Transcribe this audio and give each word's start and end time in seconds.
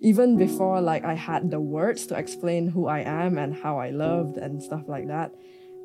even 0.00 0.36
before 0.36 0.80
like 0.80 1.04
I 1.04 1.14
had 1.14 1.50
the 1.50 1.60
words 1.60 2.06
to 2.08 2.16
explain 2.18 2.68
who 2.68 2.86
I 2.86 3.00
am 3.00 3.36
and 3.38 3.54
how 3.54 3.78
I 3.78 3.90
loved 3.90 4.36
and 4.36 4.62
stuff 4.62 4.82
like 4.86 5.08
that, 5.08 5.32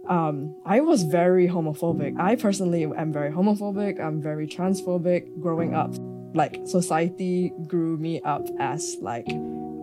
um, 0.07 0.55
I 0.65 0.81
was 0.81 1.03
very 1.03 1.47
homophobic. 1.47 2.19
I 2.19 2.35
personally 2.35 2.83
am 2.83 3.11
very 3.13 3.31
homophobic. 3.31 3.99
I'm 3.99 4.21
very 4.21 4.47
transphobic 4.47 5.39
growing 5.39 5.73
up. 5.73 5.93
Like 6.35 6.59
society 6.65 7.51
grew 7.67 7.97
me 7.97 8.21
up 8.21 8.45
as 8.59 8.97
like 9.01 9.27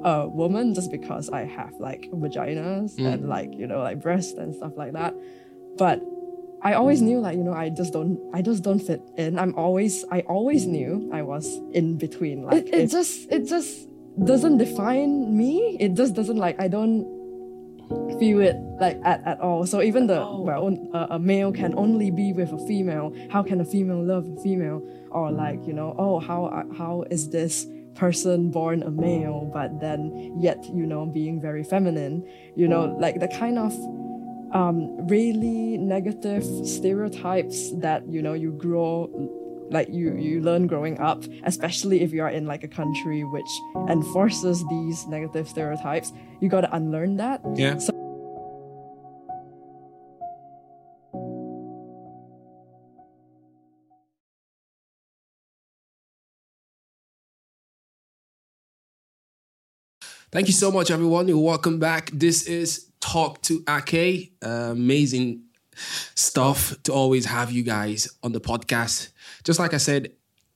a 0.05 0.27
woman 0.29 0.75
just 0.75 0.91
because 0.91 1.29
I 1.31 1.45
have 1.45 1.73
like 1.81 2.09
vaginas 2.13 2.97
Mm. 2.97 3.07
and 3.13 3.29
like 3.29 3.51
you 3.55 3.67
know 3.67 3.81
like 3.83 4.01
breasts 4.03 4.35
and 4.35 4.55
stuff 4.55 4.73
like 4.77 4.93
that. 4.93 5.15
But 5.79 6.03
I 6.63 6.75
always 6.75 7.01
knew 7.03 7.21
like 7.21 7.37
you 7.37 7.45
know 7.45 7.53
I 7.53 7.71
just 7.71 7.93
don't 7.93 8.19
I 8.35 8.43
just 8.43 8.63
don't 8.63 8.81
fit 8.81 9.01
in. 9.17 9.39
I'm 9.39 9.55
always 9.57 10.05
I 10.11 10.21
always 10.23 10.67
knew 10.67 11.09
I 11.13 11.23
was 11.23 11.47
in 11.73 11.97
between. 11.97 12.43
Like 12.43 12.67
it, 12.69 12.75
it 12.75 12.91
just 12.91 13.31
it 13.31 13.47
just 13.47 13.89
doesn't 14.25 14.59
define 14.59 15.37
me. 15.37 15.77
It 15.81 15.95
just 15.95 16.15
doesn't 16.15 16.37
like 16.37 16.61
I 16.61 16.69
don't 16.69 17.05
feel 18.19 18.41
it 18.41 18.57
like 18.81 19.01
at, 19.05 19.27
at 19.27 19.41
all. 19.41 19.67
So 19.67 19.83
even 19.83 20.07
the 20.07 20.19
well 20.19 20.69
a, 20.95 21.15
a 21.17 21.19
male 21.19 21.53
can 21.53 21.75
only 21.77 22.11
be 22.11 22.33
with 22.33 22.53
a 22.53 22.67
female. 22.67 23.15
How 23.31 23.43
can 23.43 23.61
a 23.61 23.65
female 23.65 24.03
love 24.03 24.27
a 24.27 24.41
female? 24.43 24.83
Or 25.11 25.31
like 25.31 25.67
you 25.67 25.73
know 25.73 25.95
oh 25.99 26.21
how 26.21 26.65
how 26.77 27.05
is 27.11 27.31
this 27.31 27.67
person 27.95 28.51
born 28.51 28.83
a 28.83 28.91
male 28.91 29.51
but 29.53 29.81
then 29.81 30.37
yet 30.39 30.65
you 30.73 30.87
know 30.87 31.05
being 31.05 31.41
very 31.41 31.65
feminine 31.65 32.25
you 32.55 32.69
know 32.69 32.85
like 33.01 33.19
the 33.19 33.27
kind 33.27 33.59
of 33.59 33.75
um, 34.53 35.07
really 35.07 35.77
negative 35.79 36.45
stereotypes 36.67 37.73
that 37.79 38.07
you 38.09 38.23
know 38.23 38.33
you 38.33 38.53
grow 38.53 39.09
like 39.71 39.89
you 39.89 40.15
you 40.17 40.41
learn 40.41 40.67
growing 40.67 40.99
up 41.01 41.25
especially 41.45 42.03
if 42.03 42.13
you 42.13 42.23
are 42.23 42.31
in 42.31 42.45
like 42.47 42.65
a 42.65 42.69
country 42.69 43.23
which 43.25 43.51
enforces 43.89 44.65
these 44.69 45.07
negative 45.07 45.49
stereotypes 45.49 46.13
you 46.41 46.49
got 46.49 46.63
to 46.63 46.75
unlearn 46.75 47.17
that 47.17 47.41
Yeah. 47.55 47.79
so 47.79 47.91
Thank 60.33 60.47
you 60.47 60.53
so 60.53 60.71
much, 60.71 60.91
everyone. 60.91 61.27
You're 61.27 61.39
welcome 61.39 61.79
back. 61.81 62.11
This 62.13 62.45
is 62.47 62.87
Talk 63.01 63.43
to 63.43 63.65
Ake. 63.69 64.33
Uh, 64.43 64.69
amazing 64.73 65.43
stuff 66.15 66.75
to 66.85 66.93
always 66.93 67.27
have 67.27 67.51
you 67.51 67.63
guys 67.63 68.09
on 68.23 68.33
the 68.33 68.41
podcast. 68.41 69.11
Just 69.45 69.59
like 69.59 69.75
I 69.75 69.79
said 69.79 70.13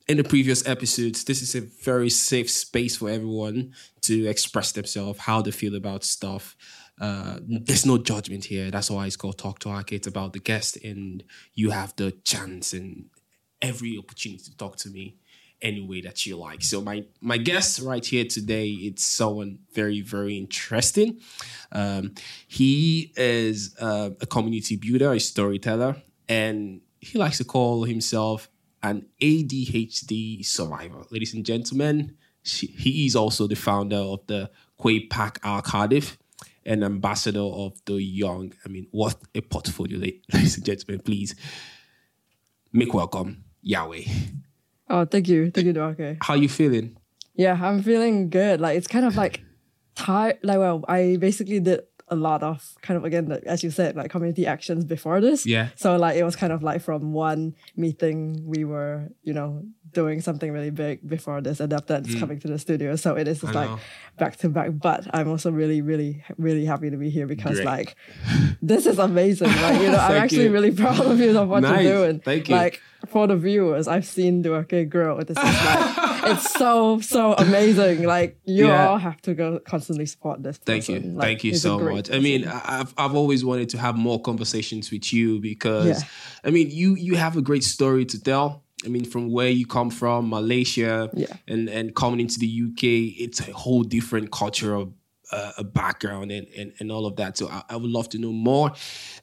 in 0.08 0.17
the 0.17 0.25
previous 0.25 0.67
episodes, 0.69 1.25
this 1.25 1.42
is 1.42 1.55
a 1.55 1.61
very 1.61 2.11
safe 2.11 2.50
space 2.50 2.97
for 2.97 3.08
everyone 3.08 3.75
to 4.02 4.27
express 4.27 4.72
themselves, 4.72 5.20
how 5.20 5.42
they 5.42 5.50
feel 5.50 5.75
about 5.75 6.05
stuff. 6.05 6.56
Uh, 7.00 7.39
there's 7.41 7.86
no 7.86 7.98
judgment 7.98 8.45
here. 8.45 8.70
That's 8.70 8.91
why 8.91 9.06
it's 9.06 9.17
called 9.17 9.39
Talk 9.39 9.58
to 9.61 9.70
Our 9.70 9.83
Kids 9.83 10.06
about 10.06 10.33
the 10.33 10.39
guest, 10.39 10.77
and 10.84 11.25
you 11.55 11.70
have 11.70 11.97
the 11.97 12.12
chance 12.25 12.72
and 12.72 13.06
every 13.62 13.97
opportunity 13.98 14.45
to 14.45 14.56
talk 14.56 14.77
to 14.77 14.91
me 14.91 15.17
any 15.62 15.80
way 15.80 16.00
that 16.02 16.27
you 16.27 16.36
like. 16.36 16.62
So 16.62 16.80
my 16.80 17.05
my 17.20 17.38
guest 17.38 17.80
right 17.80 18.05
here 18.05 18.24
today, 18.24 18.69
it's 18.70 19.05
someone 19.05 19.58
very 19.72 20.00
very 20.00 20.36
interesting. 20.36 21.20
Um, 21.72 22.14
he 22.46 23.12
is 23.16 23.74
uh, 23.80 24.11
a 24.20 24.27
community 24.27 24.77
builder, 24.77 25.12
a 25.12 25.20
storyteller, 25.20 25.96
and 26.28 26.80
he 27.00 27.19
likes 27.19 27.38
to 27.38 27.44
call 27.44 27.84
himself 27.84 28.48
an 28.83 29.06
ADHD 29.20 30.44
survivor. 30.44 31.05
Ladies 31.11 31.34
and 31.34 31.44
gentlemen, 31.44 32.16
she, 32.42 32.66
he 32.66 33.06
is 33.06 33.16
also 33.16 33.46
the 33.46 33.56
founder 33.56 33.96
of 33.96 34.27
the 34.27 34.50
Quay 34.80 35.06
Park 35.06 35.41
cardiff 35.41 36.18
and 36.66 36.84
ambassador 36.84 37.41
of 37.41 37.80
the 37.86 37.94
young. 37.94 38.52
I 38.64 38.68
mean, 38.68 38.86
what 38.91 39.16
a 39.34 39.41
portfolio, 39.41 39.98
ladies 39.98 40.56
and 40.56 40.64
gentlemen. 40.64 41.00
Please 41.00 41.34
make 42.73 42.92
welcome 42.92 43.45
Jia 43.64 43.89
Wei. 43.89 44.07
Oh 44.94 45.05
thank 45.12 45.27
you 45.32 45.50
thank 45.50 45.66
you 45.66 45.74
okay 45.92 46.12
How 46.28 46.34
you 46.34 46.48
feeling? 46.48 46.86
yeah 47.34 47.55
i'm 47.66 47.82
feeling 47.82 48.30
good 48.30 48.60
like 48.64 48.74
it's 48.78 48.86
kind 48.86 49.05
of 49.08 49.16
like 49.16 49.34
tired 49.94 50.38
like 50.42 50.58
well 50.64 50.84
i 50.88 51.16
basically 51.27 51.60
did 51.60 51.80
a 52.08 52.16
lot 52.28 52.42
of 52.42 52.58
kind 52.82 52.96
of 52.98 53.02
again 53.04 53.24
like, 53.33 53.42
as 53.54 53.64
you 53.64 53.70
said 53.70 53.96
like 53.96 54.10
community 54.10 54.44
actions 54.46 54.84
before 54.84 55.18
this 55.27 55.46
Yeah. 55.46 55.68
so 55.74 55.96
like 55.96 56.16
it 56.20 56.24
was 56.28 56.36
kind 56.36 56.52
of 56.52 56.62
like 56.62 56.80
from 56.83 57.12
one 57.14 57.54
meeting 57.77 58.18
we 58.44 58.64
were 58.72 59.08
you 59.22 59.33
know 59.33 59.62
doing 59.92 60.20
something 60.20 60.52
really 60.52 60.70
big 60.70 60.96
before 61.16 61.40
this 61.40 61.60
and 61.60 61.72
after 61.72 61.94
that's 62.00 62.14
coming 62.22 62.38
to 62.40 62.48
the 62.48 62.58
studio 62.58 62.94
so 62.96 63.14
it 63.16 63.27
is 63.27 63.40
just 63.40 63.52
Mm. 63.54 63.56
I 63.56 63.60
like 63.60 63.70
know. 63.70 63.78
back 64.18 64.36
to 64.42 64.48
back 64.50 64.70
but 64.88 65.00
i'm 65.16 65.28
also 65.28 65.50
really 65.50 65.80
really 65.90 66.22
really 66.36 66.64
happy 66.72 66.90
to 66.90 66.98
be 67.04 67.08
here 67.16 67.27
because 67.27 67.56
Great. 67.56 67.66
like 67.74 67.96
this 68.62 68.84
is 68.86 68.98
amazing 68.98 69.48
like 69.66 69.80
you 69.80 69.90
know 69.92 69.98
i'm 70.08 70.22
actually 70.24 70.44
you. 70.44 70.52
really 70.52 70.72
proud 70.83 71.00
of 71.00 71.18
you 71.18 71.36
of 71.38 71.48
what 71.48 71.62
Nice. 71.62 71.84
you're 71.84 71.92
doing 72.06 72.20
Thank 72.20 72.48
you. 72.50 72.54
like 72.56 72.80
for 73.06 73.26
the 73.26 73.36
viewers 73.36 73.86
i've 73.88 74.06
seen 74.06 74.42
Duake 74.42 74.88
grow 74.88 75.18
this 75.22 75.36
is 75.36 75.44
like 75.44 75.96
it's 76.32 76.50
so 76.54 77.00
so 77.00 77.34
amazing 77.34 78.04
like 78.04 78.38
you 78.44 78.66
Yeah. 78.68 78.88
all 78.88 78.98
have 78.98 79.20
to 79.22 79.34
go 79.34 79.58
constantly 79.60 80.06
support 80.06 80.42
this 80.42 80.56
Thank 80.58 80.88
you. 80.88 81.00
Like, 81.00 81.26
Thank 81.28 81.44
you 81.44 81.54
so 81.54 81.78
great 81.78 81.94
much. 81.96 82.10
I 82.10 82.18
mean. 82.18 82.46
I- 82.48 82.80
I've 82.80 82.94
I've 82.96 83.14
always 83.14 83.44
wanted 83.44 83.68
to 83.70 83.78
have 83.78 83.96
more 83.96 84.20
conversations 84.20 84.90
with 84.90 85.12
you 85.12 85.38
because 85.40 85.86
Yeah. 85.86 86.48
I 86.48 86.50
mean, 86.50 86.70
you 86.70 86.96
you 86.96 87.14
have 87.16 87.36
a 87.36 87.42
great 87.42 87.64
story 87.64 88.04
to 88.06 88.18
tell. 88.30 88.62
I 88.84 88.88
mean, 88.88 89.04
from 89.04 89.30
where 89.30 89.50
you 89.50 89.66
come 89.66 89.90
from, 89.90 90.28
Malaysia, 90.30 91.10
Yeah. 91.14 91.34
and 91.46 91.68
and 91.68 91.94
coming 91.94 92.20
into 92.20 92.38
the 92.38 92.50
UK, 92.66 92.82
it's 93.24 93.40
a 93.40 93.52
whole 93.52 93.82
different 93.96 94.30
culture 94.30 94.76
uh, 94.76 94.86
a 95.58 95.64
background 95.64 96.30
and, 96.30 96.46
and 96.56 96.72
and 96.80 96.92
all 96.92 97.06
of 97.06 97.17
that. 97.17 97.36
So 97.36 97.48
I, 97.48 97.62
I 97.70 97.77
would 97.77 97.90
love 97.90 98.08
to 98.11 98.18
know 98.18 98.33
more 98.33 98.72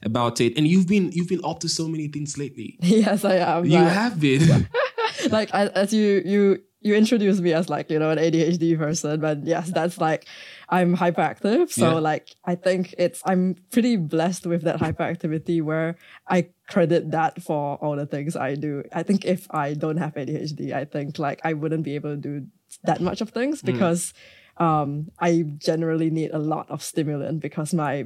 about 0.02 0.40
it. 0.40 0.56
And 0.56 0.66
you've 0.66 0.88
been 0.88 1.12
you've 1.12 1.28
been 1.28 1.44
up 1.44 1.60
to 1.60 1.68
so 1.68 1.88
many 1.88 2.08
things 2.08 2.38
lately. 2.38 2.78
yes 2.82 3.24
i 3.24 3.36
am 3.36 3.64
You 3.64 3.78
have 3.78 4.20
been. 4.20 4.68
like 5.30 5.52
as, 5.54 5.92
you 5.92 6.22
you 6.24 6.58
you 6.80 6.94
introduced 6.94 7.40
me 7.40 7.52
as 7.52 7.68
like 7.68 7.90
you 7.90 7.98
know 7.98 8.10
an 8.10 8.18
ADHD 8.18 8.76
person, 8.76 9.20
but 9.20 9.44
yes, 9.44 9.70
that's 9.70 9.98
like 9.98 10.26
I'm 10.68 10.96
hyperactive. 10.96 11.70
So 11.70 11.92
Yeah. 11.92 12.00
like 12.00 12.34
I 12.44 12.54
think 12.56 12.94
it's 12.98 13.22
I'm 13.24 13.56
pretty 13.70 13.96
blessed 13.96 14.46
with 14.46 14.62
that 14.62 14.80
hyperactivity 14.80 15.62
where 15.62 15.96
I 16.28 16.48
credit 16.68 17.10
that 17.12 17.42
for 17.42 17.76
all 17.76 17.96
the 17.96 18.06
things 18.06 18.36
I 18.36 18.54
do. 18.54 18.82
I 18.92 19.02
think 19.02 19.24
if 19.24 19.46
I 19.50 19.74
don't 19.74 19.98
have 19.98 20.14
ADHD, 20.14 20.72
I 20.72 20.84
think 20.84 21.18
like 21.18 21.40
I 21.44 21.52
wouldn't 21.52 21.84
be 21.84 21.94
able 21.94 22.10
to 22.10 22.16
do 22.16 22.46
that 22.84 23.00
much 23.00 23.20
of 23.20 23.30
things 23.30 23.62
mm. 23.62 23.66
because 23.66 24.12
um 24.58 25.10
I 25.18 25.42
generally 25.58 26.10
need 26.10 26.30
a 26.32 26.38
lot 26.38 26.70
of 26.70 26.82
stimulant 26.82 27.40
because 27.40 27.72
my 27.74 28.04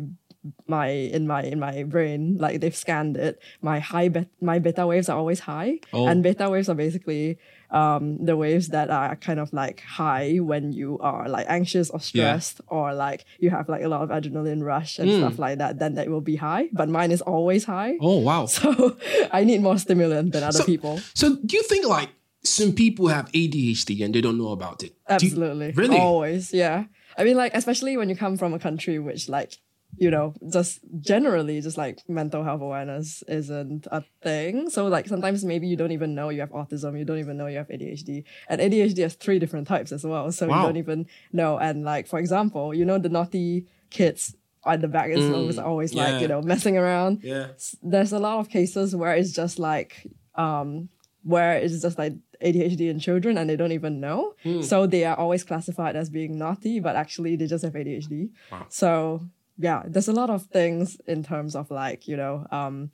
my 0.69 0.87
in 0.87 1.27
my 1.27 1.43
in 1.43 1.59
my 1.59 1.83
brain 1.83 2.37
like 2.39 2.61
they've 2.61 2.77
scanned 2.77 3.17
it 3.17 3.43
my 3.63 3.81
high 3.81 4.09
bet 4.09 4.29
my 4.41 4.61
beta 4.61 4.87
waves 4.87 5.09
are 5.09 5.19
always 5.19 5.41
high 5.41 5.81
Oh. 5.93 6.07
and 6.07 6.23
beta 6.23 6.49
waves 6.49 6.69
are 6.69 6.75
basically 6.77 7.37
um 7.73 8.25
the 8.25 8.37
waves 8.37 8.69
that 8.69 8.89
are 8.91 9.17
kind 9.17 9.41
of 9.41 9.53
like 9.53 9.81
high 9.81 10.37
when 10.39 10.71
you 10.73 11.01
are 11.01 11.29
like 11.29 11.47
anxious 11.49 11.91
or 11.91 11.99
Yeah. 11.99 12.39
stressed 12.39 12.61
or 12.69 12.95
like 12.95 13.25
you 13.41 13.51
have 13.51 13.69
like 13.69 13.83
a 13.83 13.89
lot 13.89 14.03
of 14.03 14.11
adrenaline 14.11 14.63
rush 14.63 15.01
and 15.01 15.11
Mm. 15.11 15.19
stuff 15.19 15.39
like 15.41 15.59
that 15.59 15.81
then 15.81 15.95
that 15.95 16.09
will 16.09 16.21
be 16.21 16.37
high 16.37 16.69
but 16.73 16.89
mine 16.89 17.11
is 17.11 17.23
always 17.23 17.65
high 17.65 17.99
oh 18.01 18.19
wow. 18.19 18.47
so 18.57 18.97
i 19.33 19.43
need 19.43 19.63
more 19.63 19.79
stimulant 19.79 20.31
than 20.33 20.45
other 20.45 20.59
So- 20.63 20.65
people 20.65 21.01
So 21.15 21.35
do 21.45 21.57
you 21.57 21.65
think 21.65 21.87
like 21.89 22.11
some 22.47 22.73
people 22.73 23.09
have 23.09 23.31
ADHD 23.33 24.05
and 24.05 24.15
they 24.15 24.21
don't 24.21 24.39
know 24.39 24.53
about 24.53 24.83
it? 24.83 24.91
Do 24.91 25.27
you- 25.27 25.33
Absolutely. 25.33 25.73
really? 25.73 25.99
Always, 25.99 26.53
yeah. 26.53 26.85
I 27.19 27.25
mean, 27.25 27.37
like, 27.37 27.53
especially 27.55 27.97
when 27.97 28.09
you 28.09 28.17
come 28.17 28.37
from 28.37 28.55
a 28.55 28.59
country 28.59 28.99
which, 28.99 29.29
like, 29.29 29.55
you 29.99 30.11
know, 30.11 30.35
just 30.53 30.81
generally, 31.01 31.59
just 31.63 31.79
like 31.79 32.01
mental 32.09 32.45
health 32.45 32.61
awareness 32.61 33.23
isn't 33.29 33.87
a 33.91 34.05
thing. 34.23 34.69
So, 34.69 34.87
like, 34.89 35.09
sometimes 35.09 35.43
maybe 35.45 35.67
you 35.67 35.77
don't 35.77 35.93
even 35.93 36.15
know 36.15 36.29
you 36.29 36.41
have 36.41 36.51
autism, 36.51 36.99
you 36.99 37.05
don't 37.07 37.19
even 37.19 37.39
know 37.39 37.47
you 37.47 37.57
have 37.57 37.69
ADHD. 37.69 38.25
And 38.51 38.61
ADHD 38.61 38.99
has 39.03 39.15
three 39.15 39.39
different 39.39 39.67
types 39.67 39.93
as 39.93 40.05
well. 40.05 40.31
So, 40.33 40.49
Wow. 40.49 40.57
you 40.57 40.63
don't 40.67 40.77
even 40.77 41.07
know. 41.33 41.57
And, 41.59 41.83
like, 41.85 42.07
for 42.09 42.19
example, 42.19 42.75
you 42.75 42.85
know, 42.85 42.99
the 42.99 43.09
naughty 43.09 43.67
kids 43.91 44.37
at 44.67 44.81
the 44.83 44.89
back 44.89 45.09
is 45.11 45.25
Mm, 45.25 45.35
always, 45.35 45.59
always 45.59 45.93
yeah. 45.95 46.11
like, 46.11 46.21
you 46.21 46.29
know, 46.29 46.43
messing 46.43 46.77
around 46.77 47.21
Yeah. 47.23 47.47
there's 47.83 48.13
a 48.13 48.19
lot 48.19 48.41
of 48.41 48.51
cases 48.51 48.95
where 48.95 49.15
it's 49.15 49.33
just 49.33 49.59
like 49.59 50.07
um 50.35 50.89
where 51.23 51.53
it's 51.59 51.81
just 51.83 51.99
like 51.99 52.13
ADHD 52.43 52.91
in 52.91 52.99
children 52.99 53.39
and 53.39 53.49
they 53.49 53.57
don't 53.57 53.73
even 53.73 54.01
know. 54.01 54.35
Hmm. 54.43 54.63
So 54.63 54.87
they 54.87 55.05
are 55.05 55.17
always 55.17 55.45
classified 55.45 55.97
as 55.97 56.11
being 56.11 56.39
naughty, 56.39 56.81
but 56.81 56.97
actually 56.97 57.37
they 57.37 57.47
just 57.47 57.65
have 57.65 57.75
ADHD. 57.75 58.31
Wow. 58.51 58.67
So 58.69 59.29
yeah, 59.59 59.83
there's 59.87 60.09
a 60.09 60.13
lot 60.13 60.31
of 60.31 60.47
things 60.47 60.99
in 61.07 61.23
terms 61.23 61.57
of 61.57 61.71
like, 61.71 62.09
you 62.09 62.17
know, 62.17 62.47
um 62.51 62.91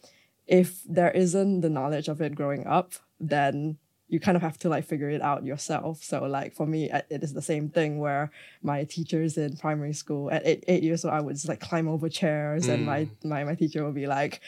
if 0.46 0.82
there 0.84 1.10
isn't 1.10 1.60
the 1.60 1.70
knowledge 1.70 2.08
of 2.08 2.20
it 2.20 2.34
growing 2.34 2.66
up, 2.66 2.92
then 3.20 3.78
you 4.08 4.20
kind 4.20 4.36
of 4.36 4.42
have 4.42 4.58
to 4.58 4.68
like 4.68 4.84
figure 4.84 5.08
it 5.08 5.22
out 5.22 5.42
yourself. 5.42 6.02
So 6.02 6.24
like 6.24 6.54
for 6.54 6.66
me, 6.66 6.90
it 6.90 7.22
is 7.22 7.32
the 7.32 7.40
same 7.40 7.70
thing 7.70 7.98
where 7.98 8.30
my 8.62 8.84
teachers 8.84 9.38
in 9.38 9.56
primary 9.56 9.94
school 9.94 10.30
at 10.30 10.46
eight, 10.46 10.64
eight 10.68 10.82
years 10.82 11.06
old, 11.06 11.14
I 11.14 11.20
would 11.22 11.34
just 11.34 11.48
like 11.48 11.60
climb 11.60 11.88
over 11.88 12.10
chairs 12.10 12.68
and 12.68 12.84
my, 12.84 13.08
my, 13.24 13.42
my 13.44 13.54
teacher 13.54 13.82
would 13.82 13.94
be 13.94 14.06
like, 14.06 14.42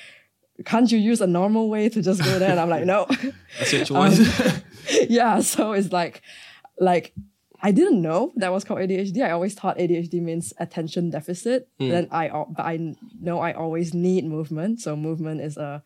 can't 0.64 0.90
you 0.90 0.98
use 0.98 1.20
a 1.20 1.26
normal 1.26 1.68
way 1.68 1.88
to 1.88 2.02
just 2.02 2.22
go 2.22 2.38
there? 2.38 2.50
And 2.50 2.60
I'm 2.60 2.68
like, 2.68 2.84
no. 2.84 3.06
That's 3.58 3.72
your 3.72 3.98
Um, 3.98 4.14
yeah. 5.08 5.40
So 5.40 5.72
it's 5.72 5.92
like, 5.92 6.22
like 6.78 7.12
I 7.60 7.72
didn't 7.72 8.02
know 8.02 8.32
that 8.36 8.52
was 8.52 8.62
called 8.62 8.80
ADHD. 8.80 9.24
I 9.24 9.30
always 9.30 9.54
thought 9.54 9.78
ADHD 9.78 10.20
means 10.20 10.52
attention 10.58 11.10
deficit. 11.10 11.68
Mm. 11.80 11.90
Then 11.90 12.08
I 12.12 12.28
but 12.28 12.62
I 12.64 12.94
know 13.20 13.40
I 13.40 13.52
always 13.52 13.94
need 13.94 14.24
movement. 14.26 14.80
So 14.80 14.94
movement 14.94 15.40
is 15.40 15.56
a 15.56 15.82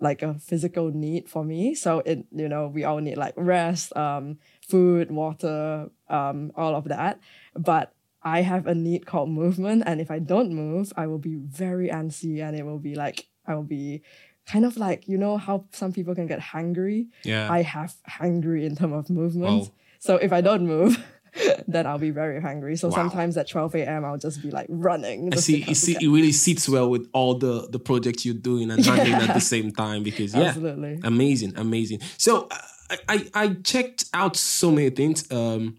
like 0.00 0.22
a 0.22 0.34
physical 0.34 0.90
need 0.90 1.28
for 1.28 1.44
me. 1.44 1.74
So 1.74 2.00
it 2.06 2.24
you 2.30 2.48
know 2.48 2.68
we 2.68 2.84
all 2.84 2.98
need 2.98 3.16
like 3.16 3.34
rest, 3.36 3.96
um, 3.96 4.38
food, 4.66 5.10
water, 5.10 5.90
um, 6.08 6.52
all 6.54 6.74
of 6.74 6.84
that. 6.84 7.20
But 7.56 7.92
I 8.22 8.42
have 8.42 8.66
a 8.66 8.74
need 8.74 9.06
called 9.06 9.30
movement, 9.30 9.84
and 9.86 10.00
if 10.00 10.10
I 10.10 10.18
don't 10.18 10.52
move, 10.52 10.92
I 10.96 11.06
will 11.06 11.18
be 11.18 11.36
very 11.36 11.88
antsy, 11.88 12.42
and 12.42 12.56
it 12.56 12.64
will 12.64 12.78
be 12.78 12.94
like 12.94 13.27
I 13.48 13.54
will 13.54 13.64
be 13.64 14.02
kind 14.46 14.64
of 14.64 14.76
like 14.76 15.08
you 15.08 15.18
know 15.18 15.36
how 15.36 15.64
some 15.72 15.92
people 15.92 16.14
can 16.14 16.26
get 16.26 16.40
hungry. 16.40 17.08
Yeah, 17.24 17.50
I 17.50 17.62
have 17.62 17.94
hungry 18.06 18.66
in 18.66 18.76
terms 18.76 18.94
of 18.94 19.10
movement. 19.10 19.70
So 20.00 20.16
if 20.16 20.32
I 20.32 20.40
don't 20.40 20.66
move, 20.66 20.96
then 21.68 21.86
I'll 21.86 21.98
be 21.98 22.10
very 22.10 22.40
hungry. 22.40 22.76
So 22.76 22.88
wow. 22.88 22.94
sometimes 22.94 23.36
at 23.36 23.48
12 23.48 23.74
a.m. 23.76 24.04
I'll 24.04 24.18
just 24.18 24.42
be 24.42 24.50
like 24.50 24.66
running. 24.68 25.32
I 25.32 25.36
see, 25.36 25.64
you 25.64 25.74
see, 25.74 25.96
it 26.00 26.08
really 26.08 26.32
sits 26.32 26.68
well 26.68 26.88
with 26.88 27.08
all 27.12 27.34
the 27.34 27.68
the 27.70 27.78
projects 27.78 28.24
you're 28.24 28.34
doing 28.34 28.70
and 28.70 28.84
handling 28.84 29.12
yeah. 29.20 29.28
at 29.28 29.34
the 29.34 29.40
same 29.40 29.72
time 29.72 30.02
because 30.02 30.34
yeah, 30.34 30.44
Absolutely. 30.44 31.00
amazing, 31.04 31.54
amazing. 31.56 32.00
So 32.16 32.48
I, 32.90 32.98
I, 33.08 33.26
I 33.34 33.48
checked 33.64 34.06
out 34.14 34.36
so 34.36 34.70
many 34.70 34.90
things 34.90 35.30
um, 35.30 35.76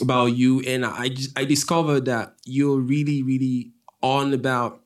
about 0.00 0.26
you, 0.26 0.60
and 0.60 0.84
I 0.84 1.10
I 1.36 1.44
discovered 1.44 2.06
that 2.06 2.34
you're 2.44 2.78
really 2.78 3.22
really 3.22 3.72
on 4.02 4.34
about 4.34 4.83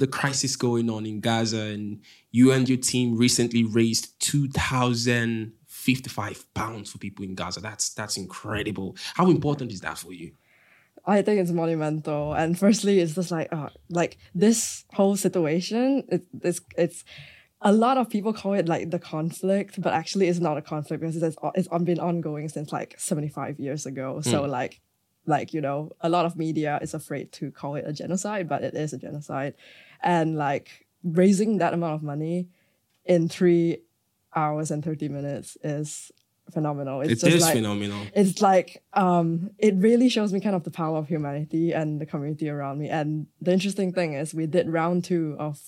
the 0.00 0.06
crisis 0.06 0.56
going 0.56 0.90
on 0.90 1.06
in 1.06 1.20
Gaza, 1.20 1.60
and 1.60 2.00
you 2.32 2.50
and 2.50 2.68
your 2.68 2.78
team 2.78 3.16
recently 3.16 3.62
raised 3.62 4.18
two 4.18 4.48
thousand 4.48 5.52
fifty-five 5.66 6.52
pounds 6.54 6.90
for 6.90 6.98
people 6.98 7.24
in 7.24 7.34
Gaza. 7.34 7.60
That's 7.60 7.90
that's 7.90 8.16
incredible. 8.16 8.96
How 9.14 9.30
important 9.30 9.70
is 9.70 9.80
that 9.82 9.98
for 9.98 10.12
you? 10.12 10.32
I 11.06 11.22
think 11.22 11.40
it's 11.40 11.50
monumental. 11.50 12.34
And 12.34 12.58
firstly, 12.58 13.00
it's 13.00 13.14
just 13.14 13.30
like, 13.30 13.48
uh, 13.52 13.70
like 13.88 14.18
this 14.34 14.84
whole 14.92 15.16
situation, 15.16 16.04
it, 16.08 16.26
it's, 16.42 16.60
it's, 16.76 17.04
a 17.62 17.72
lot 17.72 17.98
of 17.98 18.08
people 18.08 18.32
call 18.32 18.54
it 18.54 18.68
like 18.68 18.90
the 18.90 18.98
conflict, 18.98 19.80
but 19.80 19.92
actually 19.92 20.28
it's 20.28 20.38
not 20.40 20.56
a 20.56 20.62
conflict 20.62 21.02
because 21.02 21.22
it's, 21.22 21.36
it's 21.54 21.68
been 21.68 22.00
ongoing 22.00 22.48
since 22.48 22.72
like 22.72 22.94
75 22.98 23.60
years 23.60 23.84
ago. 23.84 24.22
So 24.22 24.44
hmm. 24.44 24.50
like, 24.50 24.80
like, 25.26 25.52
you 25.52 25.60
know, 25.60 25.92
a 26.00 26.08
lot 26.08 26.24
of 26.24 26.36
media 26.36 26.78
is 26.80 26.94
afraid 26.94 27.32
to 27.32 27.50
call 27.50 27.74
it 27.74 27.84
a 27.86 27.92
genocide, 27.92 28.48
but 28.48 28.62
it 28.62 28.74
is 28.74 28.92
a 28.94 28.98
genocide. 28.98 29.54
And 30.02 30.36
like 30.36 30.86
raising 31.04 31.58
that 31.58 31.74
amount 31.74 31.94
of 31.94 32.02
money 32.02 32.48
in 33.04 33.28
three 33.28 33.78
hours 34.34 34.70
and 34.70 34.84
30 34.84 35.08
minutes 35.08 35.56
is 35.62 36.12
phenomenal. 36.50 37.00
It's 37.00 37.22
it 37.22 37.34
is 37.34 37.42
like, 37.42 37.54
phenomenal. 37.54 38.06
It's 38.14 38.40
like 38.40 38.82
um, 38.92 39.50
it 39.58 39.74
really 39.76 40.08
shows 40.08 40.32
me 40.32 40.40
kind 40.40 40.56
of 40.56 40.64
the 40.64 40.70
power 40.70 40.98
of 40.98 41.08
humanity 41.08 41.72
and 41.72 42.00
the 42.00 42.06
community 42.06 42.48
around 42.48 42.78
me. 42.78 42.88
And 42.88 43.26
the 43.40 43.52
interesting 43.52 43.92
thing 43.92 44.14
is, 44.14 44.34
we 44.34 44.46
did 44.46 44.68
round 44.68 45.04
two 45.04 45.36
of 45.38 45.60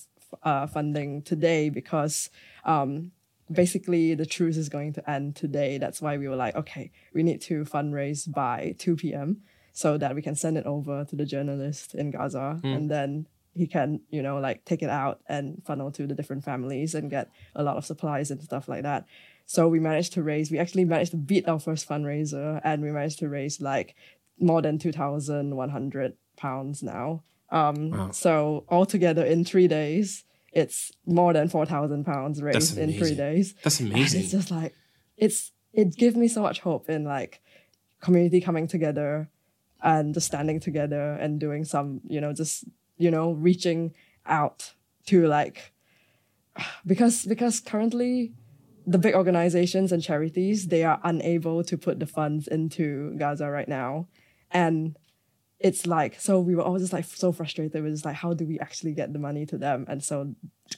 uh, 0.43 0.67
funding 0.67 1.21
today 1.21 1.69
because 1.69 2.29
um, 2.65 3.11
basically 3.51 4.15
the 4.15 4.25
truce 4.25 4.57
is 4.57 4.69
going 4.69 4.93
to 4.93 5.09
end 5.09 5.35
today. 5.35 5.77
That's 5.77 6.01
why 6.01 6.17
we 6.17 6.27
were 6.27 6.35
like, 6.35 6.55
okay, 6.55 6.91
we 7.13 7.23
need 7.23 7.41
to 7.41 7.65
fundraise 7.65 8.31
by 8.31 8.75
2 8.79 8.95
p.m. 8.95 9.41
so 9.71 9.97
that 9.97 10.15
we 10.15 10.21
can 10.21 10.35
send 10.35 10.57
it 10.57 10.65
over 10.65 11.05
to 11.05 11.15
the 11.15 11.25
journalist 11.25 11.95
in 11.95 12.11
Gaza, 12.11 12.59
mm. 12.63 12.75
and 12.75 12.89
then 12.89 13.27
he 13.55 13.67
can, 13.67 14.01
you 14.09 14.21
know, 14.21 14.39
like 14.39 14.65
take 14.65 14.81
it 14.81 14.89
out 14.89 15.21
and 15.27 15.61
funnel 15.65 15.91
to 15.91 16.07
the 16.07 16.15
different 16.15 16.43
families 16.43 16.95
and 16.95 17.09
get 17.09 17.29
a 17.55 17.63
lot 17.63 17.77
of 17.77 17.85
supplies 17.85 18.31
and 18.31 18.41
stuff 18.41 18.67
like 18.67 18.83
that. 18.83 19.05
So 19.45 19.67
we 19.67 19.79
managed 19.79 20.13
to 20.13 20.23
raise, 20.23 20.49
we 20.51 20.57
actually 20.57 20.85
managed 20.85 21.11
to 21.11 21.17
beat 21.17 21.47
our 21.47 21.59
first 21.59 21.87
fundraiser 21.87 22.59
and 22.63 22.81
we 22.81 22.91
managed 22.91 23.19
to 23.19 23.29
raise 23.29 23.61
like 23.61 23.95
more 24.39 24.61
than 24.61 24.79
2,100 24.79 26.13
pounds 26.35 26.81
now. 26.81 27.23
Um, 27.49 27.91
wow. 27.91 28.11
So 28.11 28.65
altogether 28.69 29.23
in 29.23 29.45
three 29.45 29.67
days, 29.67 30.23
it's 30.51 30.91
more 31.05 31.33
than 31.33 31.49
4,000 31.49 32.05
pounds 32.05 32.41
raised 32.41 32.77
in 32.77 32.93
three 32.93 33.15
days. 33.15 33.53
That's 33.63 33.79
amazing. 33.79 34.19
And 34.19 34.23
it's 34.23 34.31
just 34.31 34.51
like, 34.51 34.75
it's, 35.17 35.51
it 35.73 35.95
gives 35.95 36.15
me 36.15 36.27
so 36.27 36.41
much 36.41 36.59
hope 36.59 36.89
in 36.89 37.03
like 37.03 37.41
community 38.01 38.41
coming 38.41 38.67
together 38.67 39.29
and 39.81 40.13
just 40.13 40.27
standing 40.27 40.59
together 40.59 41.13
and 41.13 41.39
doing 41.39 41.65
some, 41.65 42.01
you 42.07 42.21
know, 42.21 42.33
just 42.33 42.65
you 42.97 43.11
know, 43.11 43.31
reaching 43.31 43.93
out 44.25 44.73
to 45.05 45.27
like 45.27 45.73
because 46.85 47.25
because 47.25 47.59
currently 47.59 48.33
the 48.85 48.97
big 48.97 49.15
organizations 49.15 49.93
and 49.93 50.03
charities 50.03 50.67
they 50.67 50.83
are 50.83 50.99
unable 51.03 51.63
to 51.63 51.77
put 51.77 51.99
the 51.99 52.05
funds 52.05 52.47
into 52.47 53.15
Gaza 53.17 53.49
right 53.49 53.67
now. 53.67 54.07
And 54.51 54.97
it's 55.59 55.87
like 55.87 56.19
so 56.19 56.39
we 56.39 56.55
were 56.55 56.63
all 56.63 56.77
just 56.77 56.93
like 56.93 57.05
so 57.05 57.31
frustrated. 57.31 57.81
We're 57.81 57.91
just 57.91 58.05
like, 58.05 58.15
how 58.15 58.33
do 58.33 58.45
we 58.45 58.59
actually 58.59 58.93
get 58.93 59.13
the 59.13 59.19
money 59.19 59.45
to 59.47 59.57
them? 59.57 59.85
And 59.87 60.03
so 60.03 60.35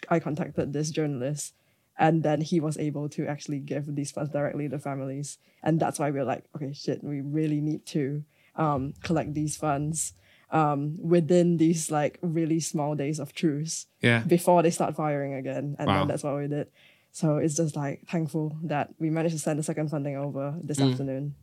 I 0.09 0.19
contacted 0.19 0.73
this 0.73 0.91
journalist 0.91 1.53
and 1.97 2.23
then 2.23 2.41
he 2.41 2.59
was 2.59 2.77
able 2.77 3.07
to 3.09 3.25
actually 3.25 3.59
give 3.59 3.95
these 3.95 4.11
funds 4.11 4.31
directly 4.31 4.67
to 4.69 4.79
families. 4.79 5.37
And 5.63 5.79
that's 5.79 5.97
why 5.97 6.11
we 6.11 6.19
we're 6.19 6.25
like, 6.25 6.43
okay, 6.55 6.73
shit, 6.73 7.03
we 7.03 7.21
really 7.21 7.61
need 7.61 7.85
to 7.87 8.23
um, 8.55 8.93
collect 9.01 9.33
these 9.33 9.55
funds 9.55 10.13
um, 10.55 10.97
within 10.97 11.57
these 11.57 11.91
like 11.91 12.17
really 12.21 12.59
small 12.59 12.95
days 12.95 13.19
of 13.19 13.33
truce. 13.33 13.87
Yeah. 14.01 14.19
Before 14.19 14.63
they 14.63 14.71
start 14.71 14.95
firing 14.95 15.33
again, 15.33 15.75
and 15.77 15.87
wow. 15.87 15.99
then 15.99 16.07
that's 16.07 16.23
what 16.23 16.35
we 16.37 16.47
did. 16.47 16.67
So 17.11 17.37
it's 17.37 17.55
just 17.55 17.75
like 17.75 18.07
thankful 18.07 18.57
that 18.63 18.93
we 18.99 19.09
managed 19.09 19.35
to 19.35 19.41
send 19.41 19.59
the 19.59 19.63
second 19.63 19.89
funding 19.89 20.17
over 20.17 20.55
this 20.61 20.79
mm. 20.79 20.91
afternoon. 20.91 21.35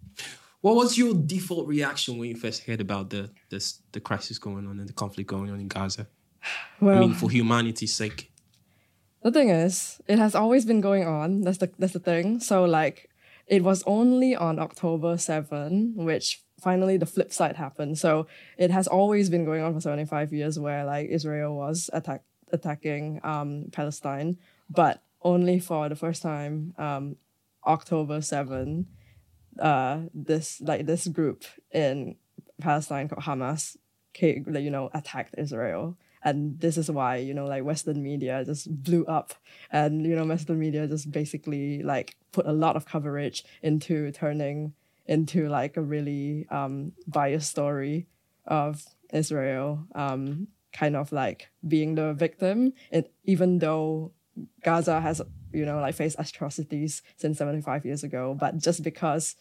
What 0.61 0.77
was 0.77 0.97
your 0.97 1.15
default 1.15 1.67
reaction 1.67 2.19
when 2.19 2.29
you 2.29 2.37
first 2.37 2.65
heard 2.65 2.81
about 2.81 3.11
the 3.11 3.31
this 3.51 3.81
the 3.93 4.01
crisis 4.01 4.39
going 4.39 4.67
on 4.67 4.79
and 4.79 4.89
the 4.89 4.93
conflict 4.93 5.29
going 5.29 5.51
on 5.51 5.61
in 5.61 5.69
Gaza? 5.69 6.07
Well, 6.81 6.97
I 6.97 7.01
mean, 7.01 7.15
for 7.15 7.31
humanity's 7.31 7.95
sake. 7.95 8.31
The 9.23 9.31
thing 9.31 9.51
is, 9.51 10.01
it 10.09 10.19
has 10.19 10.35
always 10.35 10.65
been 10.65 10.81
going 10.81 11.05
on. 11.05 11.43
That's 11.43 11.59
the 11.59 11.71
that's 11.79 11.93
the 11.93 12.01
thing. 12.01 12.41
So 12.41 12.65
like, 12.65 13.09
it 13.47 13.63
was 13.63 13.83
only 13.87 14.37
on 14.37 14.59
October 14.59 15.17
seven, 15.19 15.95
which 15.97 16.42
finally 16.63 16.97
the 16.97 17.07
flip 17.07 17.33
side 17.33 17.57
happened. 17.57 17.99
So 17.99 18.27
it 18.57 18.71
has 18.71 18.87
always 18.87 19.29
been 19.29 19.45
going 19.45 19.63
on 19.63 19.75
for 19.75 19.81
75 19.81 20.33
years 20.33 20.59
where 20.59 20.85
like 20.85 21.09
Israel 21.11 21.57
was 21.57 21.91
attack, 21.93 22.23
attacking 22.53 23.21
um, 23.25 23.67
Palestine, 23.73 24.39
but 24.71 25.03
only 25.23 25.59
for 25.59 25.89
the 25.89 25.97
first 25.97 26.23
time, 26.23 26.75
um, 26.79 27.17
October 27.67 28.21
7, 28.21 28.87
uh, 29.59 30.01
this 30.15 30.61
like 30.61 30.87
this 30.87 31.07
group 31.09 31.45
in 31.73 32.17
Palestine 32.61 33.09
called 33.09 33.25
Hamas, 33.25 33.77
came, 34.13 34.47
you 34.55 34.71
know, 34.71 34.91
attacked 34.95 35.35
Israel. 35.39 35.97
And 36.25 36.61
this 36.61 36.77
is 36.77 36.89
why, 36.89 37.17
you 37.17 37.35
know, 37.35 37.47
like 37.47 37.65
Western 37.65 38.01
media 38.01 38.45
just 38.45 38.71
blew 38.85 39.05
up. 39.07 39.35
And, 39.73 40.07
you 40.07 40.15
know, 40.15 40.25
Western 40.25 40.61
media 40.61 40.87
just 40.87 41.11
basically 41.11 41.83
like 41.83 42.17
put 42.31 42.47
a 42.47 42.53
lot 42.53 42.77
of 42.77 42.87
coverage 42.87 43.45
into 43.63 44.13
turning 44.13 44.75
into 45.07 45.49
like 45.49 45.77
a 45.77 45.83
really 45.83 46.47
um, 46.51 46.93
biased 47.07 47.51
story 47.51 48.07
of 48.47 48.85
Israel, 49.13 49.87
um, 49.95 50.49
kind 50.73 50.97
of 50.97 51.13
like 51.13 51.49
being 51.67 51.95
the 51.95 52.15
victim. 52.15 52.73
It 52.91 53.13
even 53.25 53.59
though 53.59 54.13
Gaza 54.65 55.01
has 55.01 55.21
you 55.53 55.65
know 55.65 55.81
like 55.81 55.95
faced 55.95 56.17
atrocities 56.19 57.03
since 57.17 57.39
75 57.39 57.85
years 57.85 58.05
ago, 58.05 58.37
but 58.39 58.59
just 58.59 58.83
because 58.83 59.37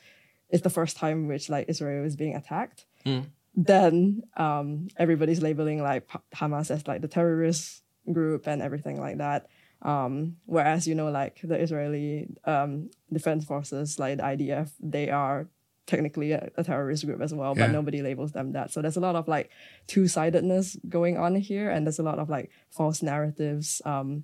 it's 0.50 0.64
the 0.64 0.70
first 0.70 0.98
time 0.98 1.28
which 1.28 1.50
like 1.50 1.70
Israel 1.70 2.04
is 2.06 2.16
being 2.16 2.36
attacked, 2.36 2.86
mm. 3.06 3.26
then 3.56 4.24
um, 4.36 4.90
everybody's 4.98 5.42
labeling 5.42 5.82
like 5.82 6.10
Hamas 6.36 6.70
as 6.70 6.88
like 6.88 7.02
the 7.02 7.08
terrorist 7.08 7.84
group 8.12 8.48
and 8.48 8.62
everything 8.62 9.00
like 9.00 9.18
that. 9.20 9.48
Um, 9.82 10.38
whereas 10.46 10.88
you 10.88 10.96
know, 10.96 11.10
like 11.10 11.40
the 11.44 11.56
Israeli 11.56 12.28
um, 12.46 12.92
defense 13.12 13.46
forces, 13.46 13.98
like 13.98 14.18
the 14.18 14.24
IDF, 14.24 14.72
they 14.80 15.10
are 15.10 15.48
technically 15.88 16.32
a, 16.32 16.50
a 16.56 16.64
terrorist 16.64 17.06
group 17.06 17.22
as 17.22 17.34
well, 17.34 17.54
yeah. 17.56 17.68
but 17.68 17.74
nobody 17.74 18.02
labels 18.02 18.32
them 18.32 18.54
that. 18.54 18.72
So 18.72 18.82
there's 18.82 18.98
a 18.98 19.02
lot 19.02 19.16
of 19.16 19.28
like 19.28 19.50
two 19.88 20.08
sidedness 20.08 20.78
going 20.88 21.18
on 21.18 21.36
here, 21.36 21.70
and 21.70 21.86
there's 21.86 22.00
a 22.00 22.04
lot 22.04 22.20
of 22.20 22.30
like 22.30 22.52
false 22.70 23.02
narratives, 23.02 23.82
um, 23.86 24.24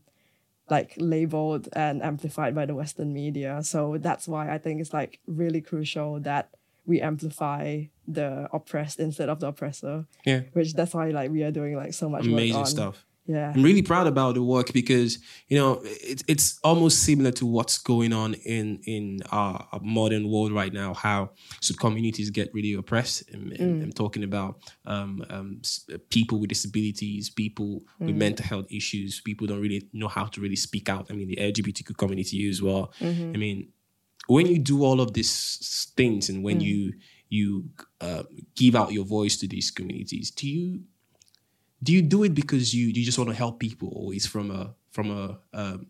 like 0.69 0.93
labeled 0.97 1.69
and 1.73 2.03
amplified 2.03 2.53
by 2.53 2.65
the 2.65 2.75
Western 2.75 3.13
media. 3.13 3.63
So 3.63 3.97
that's 3.97 4.27
why 4.27 4.53
I 4.53 4.57
think 4.57 4.81
it's 4.81 4.93
like 4.93 5.19
really 5.27 5.61
crucial 5.61 6.19
that 6.21 6.49
we 6.85 7.01
amplify 7.01 7.83
the 8.07 8.47
oppressed 8.53 8.99
instead 8.99 9.27
of 9.27 9.39
the 9.39 9.47
oppressor. 9.47 10.05
Yeah. 10.25 10.41
Which 10.53 10.73
that's 10.73 10.93
why 10.93 11.09
like 11.09 11.31
we 11.31 11.43
are 11.43 11.51
doing 11.51 11.75
like 11.75 11.93
so 11.93 12.09
much 12.09 12.25
amazing 12.25 12.65
stuff. 12.65 13.05
Yeah. 13.27 13.51
I'm 13.53 13.61
really 13.61 13.81
proud 13.81 14.07
about 14.07 14.35
the 14.35 14.41
work 14.41 14.71
because, 14.73 15.19
you 15.49 15.57
know, 15.57 15.81
it, 15.83 16.23
it's 16.27 16.59
almost 16.63 17.03
similar 17.03 17.31
to 17.31 17.45
what's 17.45 17.77
going 17.77 18.13
on 18.13 18.35
in, 18.35 18.79
in 18.85 19.19
our, 19.31 19.67
our 19.71 19.79
modern 19.81 20.29
world 20.29 20.53
right 20.53 20.71
now, 20.71 20.93
how 20.93 21.31
sub 21.61 21.77
communities 21.77 22.29
get 22.29 22.53
really 22.53 22.73
oppressed. 22.73 23.23
I'm, 23.33 23.51
mm. 23.51 23.83
I'm 23.83 23.91
talking 23.91 24.23
about 24.23 24.59
um, 24.85 25.23
um, 25.29 25.61
people 26.09 26.39
with 26.39 26.49
disabilities, 26.49 27.29
people 27.29 27.81
mm. 28.01 28.07
with 28.07 28.15
mental 28.15 28.45
health 28.45 28.67
issues, 28.71 29.19
people 29.19 29.45
don't 29.45 29.61
really 29.61 29.87
know 29.91 30.07
how 30.07 30.25
to 30.25 30.41
really 30.41 30.55
speak 30.55 30.87
out. 30.87 31.07
I 31.09 31.13
mean, 31.13 31.27
the 31.27 31.35
LGBTQ 31.35 31.97
community 31.97 32.49
as 32.49 32.61
well. 32.61 32.93
Mm-hmm. 32.99 33.31
I 33.33 33.37
mean, 33.37 33.67
when 34.27 34.47
you 34.47 34.59
do 34.59 34.83
all 34.83 35.01
of 35.01 35.13
these 35.13 35.91
things 35.95 36.29
and 36.29 36.43
when 36.43 36.59
mm. 36.59 36.63
you 36.63 36.93
you 37.29 37.65
uh, 38.01 38.23
give 38.55 38.75
out 38.75 38.93
your 38.93 39.05
voice 39.05 39.37
to 39.37 39.47
these 39.47 39.71
communities. 39.71 40.31
Do 40.31 40.47
you 40.47 40.81
do 41.83 41.93
you 41.93 42.01
do 42.01 42.23
it 42.23 42.33
because 42.33 42.73
you 42.73 42.87
you 42.87 43.05
just 43.05 43.17
want 43.17 43.29
to 43.29 43.35
help 43.35 43.59
people, 43.59 43.91
or 43.93 44.13
it's 44.13 44.25
from 44.25 44.51
a 44.51 44.73
from 44.91 45.11
a 45.11 45.39
um, 45.53 45.87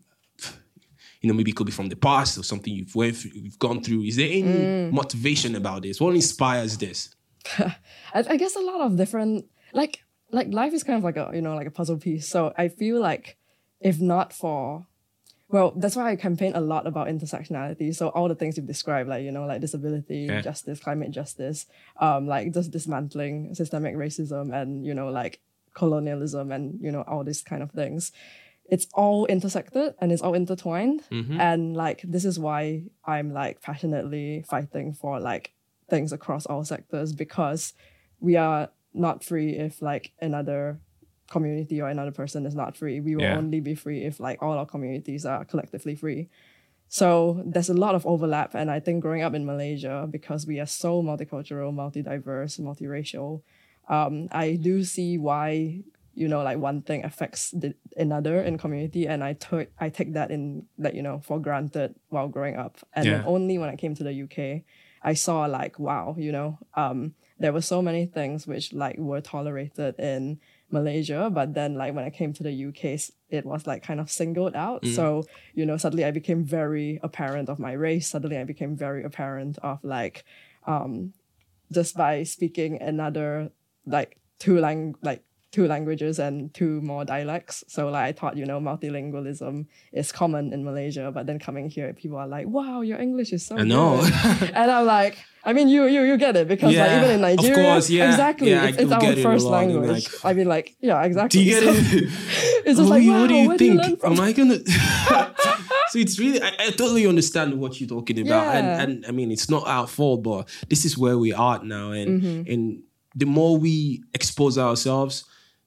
you 1.20 1.28
know 1.28 1.34
maybe 1.34 1.50
it 1.50 1.56
could 1.56 1.66
be 1.66 1.72
from 1.72 1.88
the 1.88 1.96
past 1.96 2.38
or 2.38 2.42
something 2.42 2.72
you've 2.72 2.94
went 2.94 3.16
through, 3.16 3.32
you've 3.34 3.58
gone 3.58 3.82
through. 3.82 4.02
Is 4.02 4.16
there 4.16 4.28
any 4.28 4.42
mm. 4.42 4.92
motivation 4.92 5.54
about 5.54 5.82
this? 5.82 6.00
What 6.00 6.14
inspires 6.14 6.76
this? 6.76 7.14
I 8.14 8.36
guess 8.36 8.56
a 8.56 8.60
lot 8.60 8.82
of 8.82 8.96
different 8.96 9.46
like 9.72 10.04
like 10.30 10.48
life 10.52 10.74
is 10.74 10.82
kind 10.82 10.98
of 10.98 11.04
like 11.04 11.16
a 11.16 11.30
you 11.34 11.42
know 11.42 11.54
like 11.54 11.66
a 11.66 11.70
puzzle 11.70 11.98
piece. 11.98 12.28
So 12.28 12.52
I 12.56 12.68
feel 12.68 13.00
like 13.00 13.36
if 13.80 14.00
not 14.00 14.32
for 14.32 14.86
well, 15.50 15.72
that's 15.74 15.96
why 15.96 16.10
I 16.10 16.16
campaign 16.16 16.52
a 16.54 16.60
lot 16.60 16.86
about 16.86 17.08
intersectionality. 17.08 17.94
So 17.94 18.08
all 18.08 18.28
the 18.28 18.34
things 18.34 18.58
you've 18.58 18.66
described, 18.66 19.08
like 19.08 19.24
you 19.24 19.32
know, 19.32 19.46
like 19.46 19.62
disability, 19.62 20.26
yeah. 20.28 20.42
justice, 20.42 20.78
climate 20.78 21.10
justice, 21.10 21.64
um, 21.98 22.26
like 22.26 22.52
just 22.52 22.70
dismantling 22.70 23.54
systemic 23.54 23.96
racism 23.96 24.54
and 24.54 24.84
you 24.84 24.92
know, 24.92 25.08
like 25.08 25.40
colonialism 25.78 26.52
and 26.52 26.78
you 26.80 26.90
know, 26.90 27.04
all 27.06 27.24
these 27.24 27.42
kind 27.42 27.62
of 27.62 27.70
things. 27.70 28.12
It's 28.70 28.86
all 28.92 29.24
intersected 29.26 29.94
and 29.98 30.12
it's 30.12 30.20
all 30.20 30.34
intertwined. 30.34 31.00
Mm-hmm. 31.10 31.40
And 31.40 31.76
like 31.76 32.02
this 32.02 32.24
is 32.24 32.38
why 32.38 32.82
I'm 33.04 33.32
like 33.32 33.62
passionately 33.62 34.44
fighting 34.46 34.92
for 34.92 35.20
like 35.20 35.54
things 35.88 36.12
across 36.12 36.44
all 36.44 36.64
sectors 36.64 37.12
because 37.14 37.72
we 38.20 38.36
are 38.36 38.68
not 38.92 39.24
free 39.24 39.50
if 39.56 39.80
like 39.80 40.12
another 40.20 40.80
community 41.30 41.80
or 41.80 41.88
another 41.88 42.10
person 42.10 42.44
is 42.46 42.54
not 42.54 42.76
free. 42.76 43.00
We 43.00 43.16
will 43.16 43.22
yeah. 43.22 43.38
only 43.38 43.60
be 43.60 43.74
free 43.74 44.04
if 44.04 44.20
like 44.20 44.42
all 44.42 44.58
our 44.58 44.66
communities 44.66 45.24
are 45.24 45.44
collectively 45.44 45.94
free. 45.94 46.28
So 46.88 47.42
there's 47.44 47.68
a 47.68 47.74
lot 47.74 47.94
of 47.94 48.06
overlap, 48.06 48.54
and 48.54 48.70
I 48.70 48.80
think 48.80 49.02
growing 49.02 49.22
up 49.22 49.34
in 49.34 49.44
Malaysia 49.44 50.08
because 50.10 50.46
we 50.46 50.58
are 50.58 50.66
so 50.66 51.02
multicultural, 51.02 51.72
multi-diverse, 51.74 52.56
multiracial, 52.56 53.42
um, 53.88 54.28
I 54.32 54.56
do 54.56 54.84
see 54.84 55.18
why 55.18 55.82
you 56.14 56.28
know 56.28 56.42
like 56.42 56.58
one 56.58 56.82
thing 56.82 57.04
affects 57.04 57.50
the, 57.52 57.74
another 57.96 58.42
in 58.42 58.58
community, 58.58 59.06
and 59.06 59.24
I 59.24 59.32
took 59.34 59.68
I 59.78 59.88
take 59.88 60.14
that 60.14 60.30
in 60.30 60.66
that 60.78 60.94
you 60.94 61.02
know 61.02 61.20
for 61.20 61.40
granted 61.40 61.94
while 62.08 62.28
growing 62.28 62.56
up, 62.56 62.78
and 62.92 63.06
yeah. 63.06 63.22
only 63.26 63.58
when 63.58 63.68
I 63.68 63.76
came 63.76 63.94
to 63.94 64.04
the 64.04 64.22
UK, 64.22 64.62
I 65.02 65.14
saw 65.14 65.46
like 65.46 65.78
wow, 65.78 66.14
you 66.18 66.32
know, 66.32 66.58
um, 66.74 67.14
there 67.38 67.52
were 67.52 67.62
so 67.62 67.80
many 67.80 68.04
things 68.06 68.46
which 68.46 68.72
like 68.72 68.98
were 68.98 69.20
tolerated 69.20 69.98
in 69.98 70.40
Malaysia, 70.70 71.30
but 71.32 71.54
then 71.54 71.74
like 71.74 71.94
when 71.94 72.04
I 72.04 72.10
came 72.10 72.32
to 72.34 72.42
the 72.42 72.66
UK, 72.66 73.00
it 73.30 73.46
was 73.46 73.66
like 73.66 73.82
kind 73.82 74.00
of 74.00 74.10
singled 74.10 74.54
out. 74.54 74.82
Mm. 74.82 74.94
So 74.94 75.24
you 75.54 75.64
know, 75.64 75.76
suddenly 75.76 76.04
I 76.04 76.10
became 76.10 76.44
very 76.44 77.00
apparent 77.02 77.48
of 77.48 77.58
my 77.58 77.72
race. 77.72 78.08
Suddenly 78.08 78.38
I 78.38 78.44
became 78.44 78.76
very 78.76 79.04
apparent 79.04 79.58
of 79.62 79.82
like, 79.84 80.24
um, 80.66 81.14
just 81.72 81.96
by 81.96 82.24
speaking 82.24 82.82
another 82.82 83.50
like 83.88 84.18
two 84.38 84.58
lang 84.58 84.94
like 85.02 85.22
two 85.50 85.66
languages 85.66 86.18
and 86.18 86.52
two 86.52 86.80
more 86.82 87.04
dialects. 87.04 87.64
So 87.68 87.88
like 87.88 88.04
I 88.04 88.12
thought, 88.12 88.36
you 88.36 88.44
know, 88.44 88.60
multilingualism 88.60 89.66
is 89.92 90.12
common 90.12 90.52
in 90.52 90.64
Malaysia, 90.64 91.10
but 91.12 91.26
then 91.26 91.38
coming 91.38 91.70
here, 91.70 91.92
people 91.94 92.18
are 92.18 92.28
like, 92.28 92.46
"Wow, 92.46 92.82
your 92.82 92.98
English 93.00 93.32
is 93.32 93.46
so 93.46 93.56
I 93.56 93.64
know. 93.64 94.02
good." 94.02 94.50
and 94.54 94.70
I'm 94.70 94.86
like, 94.86 95.18
I 95.44 95.52
mean, 95.52 95.68
you 95.68 95.86
you 95.86 96.02
you 96.02 96.16
get 96.18 96.36
it 96.36 96.48
because 96.48 96.74
yeah, 96.74 96.86
like 96.86 96.96
even 96.98 97.10
in 97.10 97.20
Nigeria, 97.20 97.54
course, 97.54 97.88
yeah, 97.88 98.10
exactly, 98.10 98.50
yeah, 98.50 98.66
it's, 98.66 98.78
it's 98.78 98.92
our 98.92 99.16
first 99.16 99.46
it 99.46 99.50
language. 99.50 99.88
Like, 99.88 100.24
I 100.24 100.32
mean, 100.34 100.48
like 100.48 100.76
yeah, 100.80 101.02
exactly. 101.02 101.40
Do 101.40 101.44
you 101.44 101.50
get 101.52 101.62
so, 101.62 101.70
it? 101.72 102.04
it's 102.66 102.78
just 102.78 102.90
like, 102.90 103.06
wow, 103.06 103.20
what 103.20 103.28
do 103.28 103.34
you 103.34 103.56
think? 103.56 103.82
Do 103.82 103.88
you 103.88 103.98
Am 104.04 104.20
I 104.20 104.32
gonna? 104.32 104.58
so 105.88 105.98
it's 105.98 106.18
really 106.18 106.42
I, 106.42 106.52
I, 106.58 106.70
totally 106.70 107.06
understand 107.06 107.58
what 107.58 107.80
you're 107.80 107.88
talking 107.88 108.20
about, 108.20 108.54
and 108.54 108.66
and 108.82 109.06
I 109.06 109.12
mean, 109.12 109.32
it's 109.32 109.48
not 109.48 109.66
our 109.66 109.86
fault, 109.86 110.22
but 110.22 110.48
this 110.68 110.84
is 110.84 110.98
where 110.98 111.16
we 111.16 111.32
are 111.32 111.64
now, 111.64 111.92
and 111.92 112.22
mm-hmm. 112.22 112.52
and 112.52 112.82
the 113.18 113.26
more 113.26 113.56
we 113.56 114.02
expose 114.14 114.56
ourselves 114.58 115.24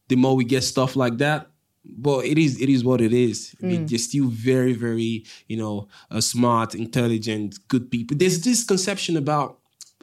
the 0.07 0.15
more 0.15 0.35
we 0.35 0.45
get 0.45 0.63
stuff 0.63 0.95
like 0.95 1.17
that 1.17 1.51
but 1.83 2.25
it 2.25 2.37
is 2.37 2.61
it 2.61 2.69
is 2.69 2.83
what 2.83 3.01
it 3.01 3.13
is. 3.13 3.55
Mm. 3.61 3.89
They're 3.89 3.97
still 3.97 4.27
very 4.27 4.73
very 4.73 5.25
you 5.47 5.57
know 5.57 5.87
uh, 6.09 6.21
smart, 6.21 6.75
intelligent, 6.75 7.59
good 7.67 7.89
people. 7.89 8.17
There's 8.17 8.41
this 8.41 8.63
conception 8.63 9.17
about 9.17 9.59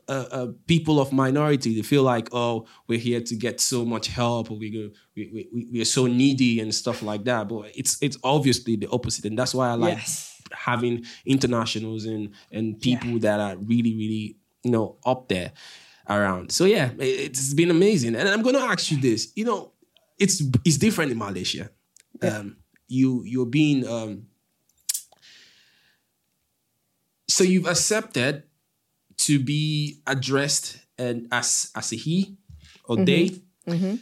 uh, 0.08 0.26
uh, 0.30 0.46
people 0.66 1.00
of 1.00 1.12
minority. 1.12 1.76
They 1.76 1.82
feel 1.82 2.02
like 2.02 2.28
oh 2.32 2.66
we're 2.88 2.98
here 2.98 3.20
to 3.20 3.36
get 3.36 3.60
so 3.60 3.84
much 3.84 4.08
help, 4.08 4.50
or 4.50 4.58
we 4.58 4.70
go 4.70 4.90
we, 5.16 5.48
we, 5.52 5.68
we 5.72 5.80
are 5.80 5.86
so 5.86 6.06
needy 6.06 6.60
and 6.60 6.74
stuff 6.74 7.02
like 7.02 7.24
that. 7.24 7.48
But 7.48 7.70
it's 7.74 7.96
it's 8.02 8.18
obviously 8.24 8.76
the 8.76 8.88
opposite, 8.90 9.24
and 9.26 9.38
that's 9.38 9.54
why 9.54 9.68
I 9.68 9.74
like 9.74 9.98
yes. 9.98 10.42
having 10.52 11.04
internationals 11.24 12.06
and 12.06 12.30
and 12.50 12.80
people 12.80 13.10
yeah. 13.10 13.18
that 13.20 13.40
are 13.40 13.56
really 13.56 13.94
really 13.94 14.36
you 14.64 14.72
know 14.72 14.96
up 15.06 15.28
there 15.28 15.52
around. 16.08 16.52
So 16.52 16.64
yeah, 16.64 16.90
it's 16.98 17.54
been 17.54 17.70
amazing, 17.70 18.16
and 18.16 18.28
I'm 18.28 18.42
gonna 18.42 18.58
ask 18.58 18.90
you 18.90 19.00
this. 19.00 19.32
You 19.36 19.44
know 19.44 19.72
it's 20.18 20.42
it's 20.64 20.76
different 20.76 21.12
in 21.12 21.18
Malaysia. 21.18 21.70
Yeah. 22.22 22.38
Um, 22.38 22.56
you 22.88 23.22
you're 23.24 23.46
being 23.46 23.86
um, 23.86 24.26
so 27.28 27.44
you've 27.44 27.66
accepted 27.66 28.44
to 29.18 29.38
be 29.38 30.00
addressed 30.06 30.78
and 30.96 31.28
as 31.30 31.70
as 31.74 31.92
a 31.92 31.96
he 31.96 32.36
or 32.84 32.96
mm-hmm. 32.96 33.04
they. 33.04 33.30
Mm-hmm. 33.68 33.96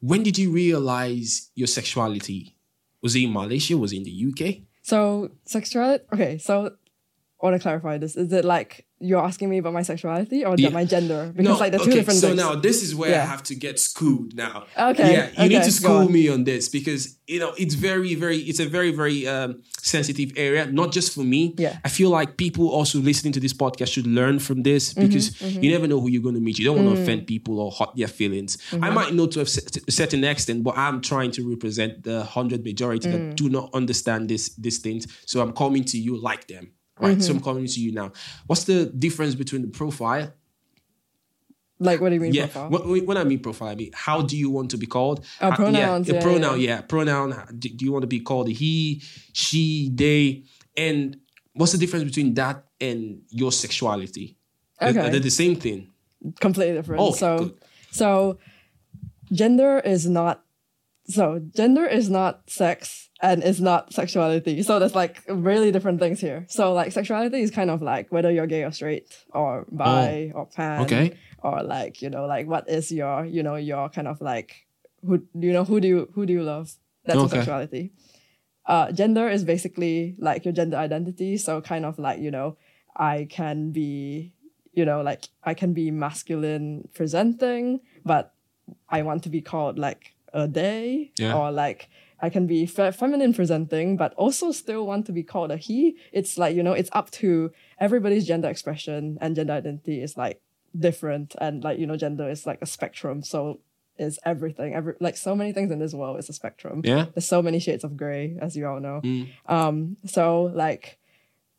When 0.00 0.22
did 0.22 0.38
you 0.38 0.52
realize 0.52 1.50
your 1.56 1.66
sexuality? 1.66 2.54
Was 3.02 3.16
it 3.16 3.24
in 3.24 3.32
Malaysia? 3.32 3.76
Was 3.76 3.92
it 3.92 3.96
in 3.96 4.04
the 4.04 4.14
UK? 4.30 4.62
So 4.82 5.30
sexuality. 5.44 6.04
Okay, 6.12 6.38
so 6.38 6.66
I 6.66 7.46
want 7.46 7.56
to 7.56 7.62
clarify 7.62 7.98
this. 7.98 8.16
Is 8.16 8.32
it 8.32 8.44
like 8.44 8.86
you're 9.00 9.24
asking 9.24 9.48
me 9.48 9.58
about 9.58 9.72
my 9.72 9.82
sexuality 9.82 10.44
or 10.44 10.56
yeah. 10.58 10.70
my 10.70 10.84
gender 10.84 11.32
because 11.34 11.54
no, 11.54 11.58
like 11.58 11.72
the 11.72 11.78
two 11.78 11.84
okay, 11.84 11.94
different 11.94 12.18
so 12.18 12.28
things. 12.28 12.38
now 12.38 12.54
this 12.54 12.82
is 12.82 12.94
where 12.94 13.10
yeah. 13.10 13.22
i 13.22 13.26
have 13.26 13.42
to 13.42 13.54
get 13.54 13.78
schooled 13.78 14.34
now 14.34 14.66
okay 14.76 15.12
yeah 15.12 15.26
you 15.26 15.32
okay, 15.32 15.48
need 15.48 15.62
to 15.62 15.70
school 15.70 15.98
on. 15.98 16.12
me 16.12 16.28
on 16.28 16.44
this 16.44 16.68
because 16.68 17.16
you 17.28 17.38
know 17.38 17.54
it's 17.56 17.74
very 17.74 18.14
very 18.14 18.38
it's 18.38 18.58
a 18.58 18.66
very 18.66 18.90
very 18.90 19.26
um, 19.28 19.62
sensitive 19.78 20.32
area 20.36 20.66
not 20.66 20.90
just 20.90 21.14
for 21.14 21.20
me 21.20 21.54
yeah 21.58 21.78
i 21.84 21.88
feel 21.88 22.10
like 22.10 22.36
people 22.36 22.68
also 22.68 22.98
listening 22.98 23.32
to 23.32 23.40
this 23.40 23.52
podcast 23.52 23.92
should 23.92 24.06
learn 24.06 24.38
from 24.38 24.62
this 24.62 24.92
mm-hmm, 24.92 25.06
because 25.06 25.30
mm-hmm, 25.30 25.46
mm-hmm. 25.46 25.62
you 25.62 25.70
never 25.70 25.86
know 25.86 26.00
who 26.00 26.08
you're 26.08 26.22
going 26.22 26.34
to 26.34 26.40
meet 26.40 26.58
you 26.58 26.64
don't 26.64 26.84
want 26.84 26.88
to 26.88 27.00
mm. 27.00 27.02
offend 27.02 27.26
people 27.26 27.60
or 27.60 27.70
hurt 27.70 27.94
their 27.94 28.08
feelings 28.08 28.56
mm-hmm. 28.70 28.82
i 28.82 28.90
might 28.90 29.14
know 29.14 29.26
to 29.26 29.40
a 29.40 29.46
certain 29.46 30.24
extent 30.24 30.64
but 30.64 30.76
i'm 30.76 31.00
trying 31.00 31.30
to 31.30 31.48
represent 31.48 32.02
the 32.02 32.16
100 32.16 32.64
majority 32.64 33.08
mm. 33.08 33.12
that 33.12 33.36
do 33.36 33.48
not 33.48 33.70
understand 33.74 34.28
this 34.28 34.54
these 34.56 34.78
things 34.78 35.06
so 35.24 35.40
i'm 35.40 35.52
coming 35.52 35.84
to 35.84 35.98
you 35.98 36.16
like 36.20 36.48
them 36.48 36.72
right? 37.00 37.12
Mm-hmm. 37.12 37.20
So 37.20 37.32
I'm 37.32 37.40
coming 37.40 37.66
to 37.66 37.80
you 37.80 37.92
now. 37.92 38.12
What's 38.46 38.64
the 38.64 38.86
difference 38.86 39.34
between 39.34 39.62
the 39.62 39.68
profile? 39.68 40.32
Like, 41.80 42.00
what 42.00 42.08
do 42.08 42.16
you 42.16 42.20
mean 42.20 42.32
yeah. 42.32 42.46
profile? 42.46 42.70
When, 42.70 43.06
when 43.06 43.16
I 43.16 43.24
mean 43.24 43.38
profile, 43.38 43.68
I 43.68 43.74
mean, 43.76 43.92
how 43.94 44.22
do 44.22 44.36
you 44.36 44.50
want 44.50 44.70
to 44.72 44.76
be 44.76 44.86
called? 44.86 45.24
Oh, 45.40 45.52
pronouns. 45.52 46.08
Yeah, 46.08 46.14
yeah, 46.14 46.22
pronoun, 46.22 46.60
yeah. 46.60 46.68
yeah. 46.68 46.80
Pronoun. 46.80 47.34
Do, 47.58 47.68
do 47.68 47.84
you 47.84 47.92
want 47.92 48.02
to 48.02 48.08
be 48.08 48.20
called 48.20 48.48
he, 48.48 49.02
she, 49.32 49.90
they? 49.94 50.44
And 50.76 51.18
what's 51.52 51.72
the 51.72 51.78
difference 51.78 52.04
between 52.04 52.34
that 52.34 52.64
and 52.80 53.22
your 53.30 53.52
sexuality? 53.52 54.36
Okay. 54.82 54.98
Are 54.98 55.10
they 55.10 55.20
the 55.20 55.30
same 55.30 55.56
thing? 55.56 55.90
Completely 56.40 56.74
different. 56.74 57.00
Oh, 57.00 57.12
so, 57.12 57.38
good. 57.38 57.58
so 57.92 58.38
gender 59.30 59.78
is 59.78 60.08
not, 60.08 60.44
so 61.06 61.40
gender 61.54 61.86
is 61.86 62.10
not 62.10 62.50
sex 62.50 63.07
and 63.20 63.42
it's 63.42 63.60
not 63.60 63.92
sexuality. 63.92 64.62
So 64.62 64.78
there's 64.78 64.94
like 64.94 65.22
really 65.28 65.72
different 65.72 66.00
things 66.00 66.20
here. 66.20 66.46
So 66.48 66.72
like 66.72 66.92
sexuality 66.92 67.40
is 67.40 67.50
kind 67.50 67.70
of 67.70 67.82
like 67.82 68.12
whether 68.12 68.30
you're 68.30 68.46
gay 68.46 68.62
or 68.62 68.70
straight 68.70 69.08
or 69.30 69.66
bi 69.70 70.30
oh. 70.34 70.40
or 70.40 70.46
pan. 70.46 70.82
Okay. 70.82 71.16
Or 71.42 71.62
like, 71.62 72.00
you 72.00 72.10
know, 72.10 72.26
like 72.26 72.46
what 72.46 72.68
is 72.68 72.92
your, 72.92 73.24
you 73.24 73.42
know, 73.42 73.56
your 73.56 73.88
kind 73.88 74.06
of 74.06 74.20
like 74.20 74.66
who 75.04 75.22
you 75.34 75.52
know, 75.52 75.64
who 75.64 75.80
do 75.80 75.88
you 75.88 76.08
who 76.14 76.26
do 76.26 76.32
you 76.32 76.42
love? 76.42 76.72
That's 77.04 77.18
okay. 77.18 77.38
sexuality. 77.38 77.92
Uh, 78.66 78.92
gender 78.92 79.28
is 79.28 79.44
basically 79.44 80.14
like 80.18 80.44
your 80.44 80.52
gender 80.52 80.76
identity. 80.76 81.38
So 81.38 81.60
kind 81.60 81.84
of 81.84 81.98
like, 81.98 82.20
you 82.20 82.30
know, 82.30 82.56
I 82.94 83.26
can 83.30 83.70
be, 83.72 84.34
you 84.74 84.84
know, 84.84 85.00
like 85.00 85.24
I 85.42 85.54
can 85.54 85.72
be 85.72 85.90
masculine 85.90 86.88
presenting, 86.94 87.80
but 88.04 88.34
I 88.88 89.02
want 89.02 89.22
to 89.24 89.28
be 89.28 89.40
called 89.40 89.78
like 89.78 90.14
a 90.32 90.46
day 90.46 91.12
yeah. 91.18 91.34
or 91.34 91.50
like 91.50 91.88
I 92.20 92.30
can 92.30 92.46
be 92.46 92.66
fe- 92.66 92.92
feminine 92.92 93.32
presenting, 93.32 93.96
but 93.96 94.12
also 94.14 94.52
still 94.52 94.86
want 94.86 95.06
to 95.06 95.12
be 95.12 95.22
called 95.22 95.50
a 95.50 95.56
he. 95.56 95.96
It's 96.12 96.36
like, 96.38 96.56
you 96.56 96.62
know, 96.62 96.72
it's 96.72 96.90
up 96.92 97.10
to 97.12 97.52
everybody's 97.78 98.26
gender 98.26 98.48
expression 98.48 99.18
and 99.20 99.36
gender 99.36 99.52
identity 99.52 100.02
is 100.02 100.16
like 100.16 100.40
different. 100.78 101.34
And 101.40 101.62
like, 101.62 101.78
you 101.78 101.86
know, 101.86 101.96
gender 101.96 102.28
is 102.28 102.46
like 102.46 102.60
a 102.60 102.66
spectrum. 102.66 103.22
So 103.22 103.60
is 103.98 104.18
everything. 104.24 104.74
Every 104.74 104.94
like 105.00 105.16
so 105.16 105.34
many 105.34 105.52
things 105.52 105.70
in 105.70 105.78
this 105.78 105.92
world 105.92 106.18
is 106.18 106.28
a 106.28 106.32
spectrum. 106.32 106.82
Yeah. 106.84 107.06
There's 107.14 107.26
so 107.26 107.42
many 107.42 107.58
shades 107.58 107.84
of 107.84 107.96
gray, 107.96 108.36
as 108.40 108.56
you 108.56 108.66
all 108.66 108.80
know. 108.80 109.00
Mm. 109.02 109.28
Um, 109.46 109.96
so 110.06 110.44
like 110.54 110.98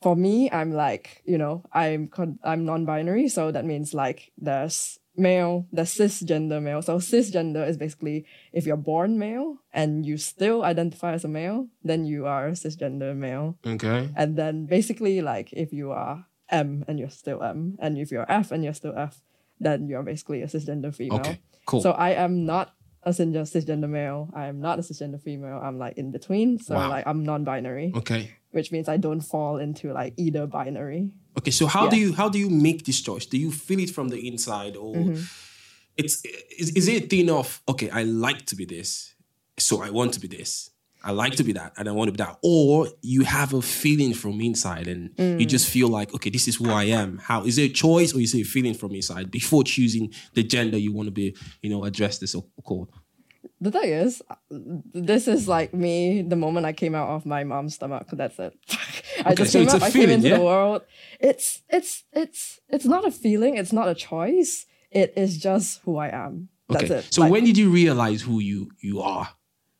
for 0.02 0.16
me, 0.16 0.50
I'm 0.50 0.72
like, 0.72 1.22
you 1.26 1.38
know, 1.38 1.64
I'm 1.74 2.08
con- 2.08 2.40
I'm 2.44 2.66
non-binary, 2.66 3.28
so 3.28 3.52
that 3.52 3.66
means 3.66 3.94
like 3.94 4.32
there's 4.38 5.00
male, 5.20 5.68
the 5.72 5.84
cisgender 5.84 6.62
male. 6.62 6.82
So 6.82 6.98
cisgender 6.98 7.68
is 7.68 7.78
basically 7.78 8.26
if 8.54 8.66
you're 8.66 8.78
born 8.78 9.20
male 9.20 9.58
and 9.74 10.06
you 10.06 10.18
still 10.18 10.64
identify 10.64 11.14
as 11.14 11.26
a 11.26 11.28
male, 11.28 11.68
then 11.84 12.06
you 12.06 12.26
are 12.26 12.48
a 12.48 12.52
cisgender 12.52 13.16
male. 13.16 13.58
Okay. 13.66 14.10
And 14.16 14.36
then 14.38 14.66
basically 14.66 15.22
like 15.22 15.52
if 15.54 15.74
you 15.74 15.92
are 15.92 16.26
M 16.50 16.84
and 16.88 16.98
you're 17.00 17.10
still 17.12 17.44
M, 17.44 17.78
and 17.80 17.98
if 17.98 18.10
you're 18.12 18.26
F 18.32 18.52
and 18.52 18.64
you're 18.64 18.74
still 18.74 18.96
F, 18.98 19.22
then 19.60 19.88
you're 19.88 20.04
basically 20.04 20.42
a 20.42 20.48
cisgender 20.48 20.96
female. 20.96 21.20
Okay, 21.20 21.40
cool. 21.66 21.82
So 21.82 21.92
I 21.92 22.12
am 22.12 22.46
not 22.46 22.74
a 23.04 23.12
cisgender, 23.12 23.90
male. 23.90 24.30
I 24.34 24.48
am 24.48 24.60
not 24.60 24.80
a 24.80 24.82
cisgender 24.82 25.22
female. 25.22 25.60
I'm 25.64 25.78
like 25.78 25.98
in 25.98 26.12
between. 26.12 26.58
So 26.60 26.76
Wow. 26.76 26.90
like 26.90 27.06
I'm 27.06 27.24
non-binary, 27.24 27.94
okay. 27.96 28.32
Which 28.52 28.72
means 28.72 28.88
I 28.90 28.98
don't 28.98 29.22
fall 29.22 29.58
into 29.58 29.92
like 29.94 30.14
either 30.18 30.48
binary. 30.48 31.12
Okay, 31.38 31.52
so 31.52 31.68
how 31.68 31.84
Yeah. 31.86 31.90
do 31.92 31.98
you 31.98 32.14
how 32.14 32.30
do 32.30 32.40
you 32.40 32.50
make 32.50 32.86
this 32.86 33.02
choice? 33.02 33.26
Do 33.26 33.38
you 33.38 33.52
feel 33.52 33.80
it 33.80 33.90
from 33.92 34.10
the 34.10 34.28
inside, 34.28 34.76
or 34.76 34.96
Mm-hmm. 34.96 35.22
it's 35.98 36.24
is, 36.58 36.70
is 36.72 36.88
it 36.88 37.04
a 37.04 37.08
thing 37.08 37.30
of 37.30 37.62
okay, 37.68 37.90
I 37.90 38.04
like 38.04 38.46
to 38.48 38.56
be 38.56 38.66
this, 38.66 39.14
so 39.58 39.82
I 39.82 39.90
want 39.90 40.14
to 40.14 40.20
be 40.20 40.28
this. 40.28 40.72
I 41.02 41.12
like 41.12 41.36
to 41.38 41.46
be 41.46 41.54
that, 41.54 41.72
and 41.78 41.88
I 41.88 41.94
want 41.94 42.10
to 42.10 42.12
be 42.12 42.18
that. 42.18 42.38
Or 42.44 42.90
you 43.02 43.22
have 43.24 43.54
a 43.54 43.62
feeling 43.62 44.14
from 44.14 44.42
inside, 44.42 44.88
and 44.88 45.12
you 45.18 45.46
Mm. 45.46 45.50
just 45.50 45.70
feel 45.70 45.88
like 45.88 46.14
okay, 46.14 46.30
this 46.30 46.48
is 46.50 46.58
who 46.58 46.70
I 46.72 46.86
am. 46.86 47.20
How 47.20 47.46
is 47.46 47.58
it 47.58 47.72
a 47.72 47.74
choice, 47.74 48.14
or 48.14 48.20
is 48.20 48.34
it 48.34 48.42
a 48.42 48.44
feeling 48.46 48.74
from 48.74 48.92
inside 48.94 49.32
before 49.32 49.64
choosing 49.64 50.12
the 50.34 50.44
gender 50.44 50.78
you 50.78 50.92
want 50.92 51.08
to 51.08 51.12
be, 51.12 51.36
you 51.62 51.70
know, 51.70 51.86
addressed 51.86 52.22
as 52.24 52.36
or 52.36 52.44
called? 52.64 52.90
The 53.62 53.72
thing 53.72 53.90
is, 53.92 54.22
this 54.50 55.28
is 55.28 55.48
like 55.48 55.74
me 55.74 56.22
the 56.22 56.36
moment 56.38 56.66
I 56.66 56.72
came 56.74 56.96
out 56.96 57.10
of 57.10 57.26
my 57.26 57.44
mom's 57.44 57.76
stomach. 57.76 58.08
That's 58.14 58.40
it. 58.40 58.54
I 59.26 59.32
Okay, 59.32 59.36
just 59.36 59.52
so 59.52 59.60
came 59.60 59.70
out. 59.70 59.84
I 59.84 59.92
came 59.92 60.10
into 60.10 60.30
yeah? 60.30 60.38
the 60.38 60.44
world. 60.44 60.82
It's 61.20 61.62
it's 61.70 62.04
it's 62.14 62.60
it's 62.70 62.86
not 62.86 63.06
a 63.06 63.12
feeling. 63.12 63.58
It's 63.58 63.74
not 63.74 63.90
a 63.90 63.96
choice. 63.96 64.66
It 64.92 65.14
is 65.18 65.38
just 65.38 65.82
who 65.84 65.98
I 65.98 66.08
am. 66.08 66.48
That's 66.70 66.86
Okay, 66.86 66.96
it. 67.00 67.14
so 67.14 67.22
Like, 67.22 67.32
when 67.32 67.44
did 67.44 67.58
you 67.58 67.70
realize 67.70 68.22
who 68.22 68.40
you 68.40 68.72
you 68.80 69.02
are? 69.02 69.28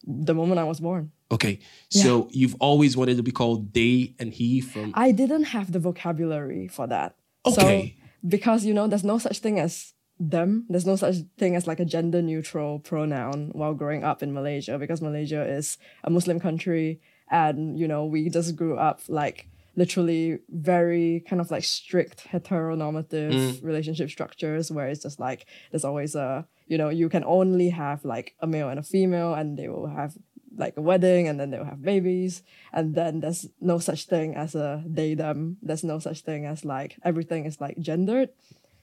the 0.06 0.34
moment 0.34 0.60
I 0.60 0.64
was 0.64 0.80
born, 0.80 1.12
Okay, 1.32 1.60
so 1.90 2.28
you've 2.32 2.56
always 2.60 2.98
wanted 2.98 3.18
to 3.18 3.24
be 3.24 3.32
called 3.32 3.74
they 3.74 4.16
and 4.18 4.34
he 4.34 4.60
from 4.62 4.92
I 4.96 5.12
didn't 5.12 5.44
have 5.56 5.72
the 5.72 5.80
vocabulary 5.80 6.68
for 6.68 6.88
that. 6.88 7.16
Okay. 7.46 7.96
So 7.96 8.28
because 8.28 8.66
you 8.66 8.74
know, 8.74 8.88
there's 8.88 9.04
no 9.04 9.20
such 9.20 9.40
thing 9.40 9.60
as 9.60 9.94
them. 10.20 10.66
There's 10.70 10.86
no 10.86 10.96
such 10.96 11.16
thing 11.38 11.56
as 11.56 11.68
like 11.68 11.80
a 11.80 11.86
gender 11.86 12.22
neutral 12.22 12.80
pronoun 12.80 13.52
while 13.54 13.74
growing 13.74 14.04
up 14.04 14.22
in 14.22 14.34
Malaysia 14.34 14.78
because 14.78 15.02
Malaysia 15.02 15.44
is 15.44 15.78
a 16.04 16.10
Muslim 16.10 16.40
country 16.40 17.00
and 17.32 17.80
you 17.80 17.88
know, 17.88 18.06
we 18.06 18.30
just 18.30 18.56
grew 18.56 18.78
up 18.78 19.02
like 19.08 19.48
literally 19.76 20.40
very 20.50 21.24
kind 21.30 21.40
of 21.40 21.52
like 21.52 21.64
strict 21.64 22.28
heteronormative 22.28 23.32
mm. 23.32 23.64
relationship 23.64 24.10
structures 24.10 24.72
where 24.72 24.88
it's 24.88 25.04
just 25.04 25.20
like 25.20 25.46
there's 25.72 25.86
always 25.86 26.16
a 26.16 26.46
you 26.68 26.78
know 26.78 26.90
you 26.90 27.08
can 27.08 27.24
only 27.24 27.70
have 27.70 28.04
like 28.04 28.36
a 28.42 28.48
male 28.48 28.68
and 28.68 28.80
a 28.80 28.84
female 28.84 29.34
and 29.34 29.58
they 29.58 29.70
will 29.70 29.88
have 29.88 30.18
like 30.58 30.76
a 30.76 30.82
wedding 30.82 31.28
and 31.28 31.40
then 31.40 31.50
they'll 31.50 31.64
have 31.64 31.82
babies. 31.82 32.44
And 32.74 32.94
then 32.94 33.22
there's 33.22 33.48
no 33.62 33.80
such 33.80 34.06
thing 34.06 34.36
as 34.36 34.56
a 34.56 34.84
they 34.86 35.14
them. 35.14 35.58
There's 35.62 35.84
no 35.84 36.00
such 36.00 36.22
thing 36.22 36.46
as 36.46 36.66
like 36.66 36.98
everything 37.04 37.46
is 37.46 37.62
like 37.62 37.80
gendered 37.80 38.30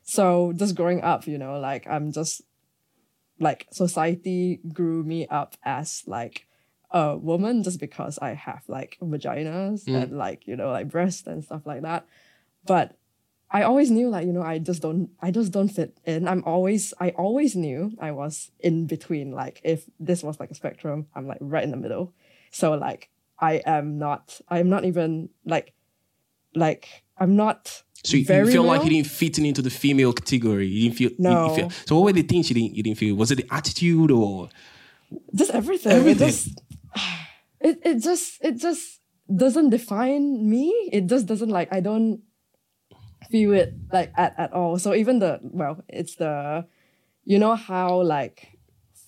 so 0.06 0.52
just 0.54 0.74
growing 0.74 1.02
up 1.02 1.26
you 1.26 1.36
know 1.36 1.58
like 1.58 1.86
i'm 1.86 2.10
just 2.10 2.40
like 3.38 3.66
society 3.70 4.60
grew 4.72 5.02
me 5.04 5.26
up 5.26 5.56
as 5.64 6.02
like 6.06 6.46
a 6.92 7.16
woman 7.16 7.62
just 7.62 7.78
because 7.78 8.18
i 8.22 8.30
have 8.32 8.62
like 8.68 8.96
vaginas 9.02 9.84
mm. 9.84 10.02
and 10.02 10.16
like 10.16 10.46
you 10.46 10.56
know 10.56 10.70
like 10.70 10.88
breasts 10.88 11.26
and 11.26 11.44
stuff 11.44 11.66
like 11.66 11.82
that 11.82 12.06
but 12.64 12.96
I 13.50 13.62
always 13.62 13.90
knew 13.90 14.08
like 14.08 14.26
you 14.26 14.32
know 14.32 14.42
I 14.42 14.58
just 14.58 14.82
don't 14.82 15.10
I 15.20 15.30
just 15.30 15.52
don't 15.52 15.68
fit 15.68 15.96
in. 16.04 16.26
I'm 16.26 16.42
always 16.44 16.92
I 16.98 17.10
always 17.10 17.54
knew 17.54 17.92
I 18.00 18.10
was 18.10 18.50
in 18.58 18.86
between. 18.86 19.30
Like 19.30 19.60
if 19.62 19.84
this 20.00 20.22
was 20.22 20.40
like 20.40 20.50
a 20.50 20.54
spectrum, 20.54 21.06
I'm 21.14 21.26
like 21.26 21.38
right 21.40 21.62
in 21.62 21.70
the 21.70 21.76
middle. 21.76 22.12
So 22.50 22.74
like 22.74 23.08
I 23.38 23.62
am 23.64 23.98
not 23.98 24.40
I 24.48 24.58
am 24.58 24.68
not 24.68 24.84
even 24.84 25.28
like 25.44 25.74
like 26.54 27.04
I'm 27.18 27.36
not 27.36 27.82
So 28.06 28.16
you, 28.16 28.24
you 28.24 28.46
feel 28.52 28.62
like 28.62 28.84
you 28.84 28.90
didn't 28.90 29.08
fit 29.08 29.38
in 29.38 29.44
into 29.46 29.62
the 29.62 29.70
female 29.70 30.12
category. 30.12 30.66
You 30.66 30.82
didn't 30.90 30.96
feel. 30.98 31.10
you- 31.18 31.48
you 31.48 31.54
feel- 31.56 31.70
so 31.86 31.96
what 31.96 32.04
were 32.04 32.12
the 32.12 32.22
things 32.22 32.48
you 32.50 32.54
didn't 32.54 32.74
you 32.76 32.82
didn't 32.82 32.98
feel? 32.98 33.14
Was 33.16 33.30
it 33.32 33.36
the 33.36 33.46
attitude 33.54 34.10
or? 34.10 34.48
just 35.34 35.50
everything. 35.52 35.92
Everything. 35.92 36.28
It 36.28 36.30
just 36.30 36.62
it, 37.60 37.78
it 37.84 37.96
just 38.02 38.44
it 38.44 38.56
just 38.58 39.00
doesn't 39.34 39.70
define 39.70 40.48
me. 40.48 40.68
It 40.92 41.06
just 41.06 41.26
doesn't 41.26 41.50
like 41.50 41.68
I 41.72 41.80
don't 41.80 42.20
feel 43.30 43.52
it 43.52 43.74
like 43.92 44.12
at, 44.16 44.34
at 44.38 44.52
all. 44.52 44.78
So 44.78 44.94
even 44.94 45.18
the 45.18 45.40
well, 45.42 45.82
it's 45.88 46.16
the 46.16 46.66
you 47.24 47.38
know 47.38 47.54
how 47.56 48.02
like 48.02 48.58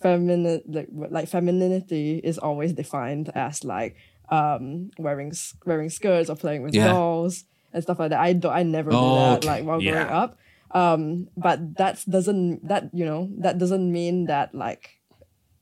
feminine 0.02 0.62
like, 0.68 0.88
like 0.92 1.28
femininity 1.28 2.20
is 2.22 2.38
always 2.38 2.72
defined 2.72 3.30
as 3.34 3.64
like 3.64 3.96
um 4.30 4.90
wearing 4.98 5.32
wearing 5.66 5.90
skirts 5.90 6.28
or 6.30 6.36
playing 6.36 6.62
with 6.62 6.74
Yeah. 6.74 6.88
dolls 6.88 7.44
and 7.72 7.82
stuff 7.82 7.98
like 7.98 8.10
that. 8.10 8.20
I 8.20 8.32
don't 8.32 8.52
I 8.52 8.62
never 8.62 8.90
Oh, 8.92 9.00
did 9.00 9.16
that 9.18 9.36
okay. 9.38 9.46
like 9.48 9.64
while 9.64 9.82
Yeah. 9.82 9.92
growing 9.92 10.08
up. 10.22 10.38
Um 10.72 11.28
but 11.36 11.76
that 11.76 12.04
doesn't 12.08 12.66
that 12.68 12.90
you 12.92 13.04
know 13.04 13.28
that 13.38 13.58
doesn't 13.58 13.90
mean 13.92 14.26
that 14.26 14.54
like 14.54 15.00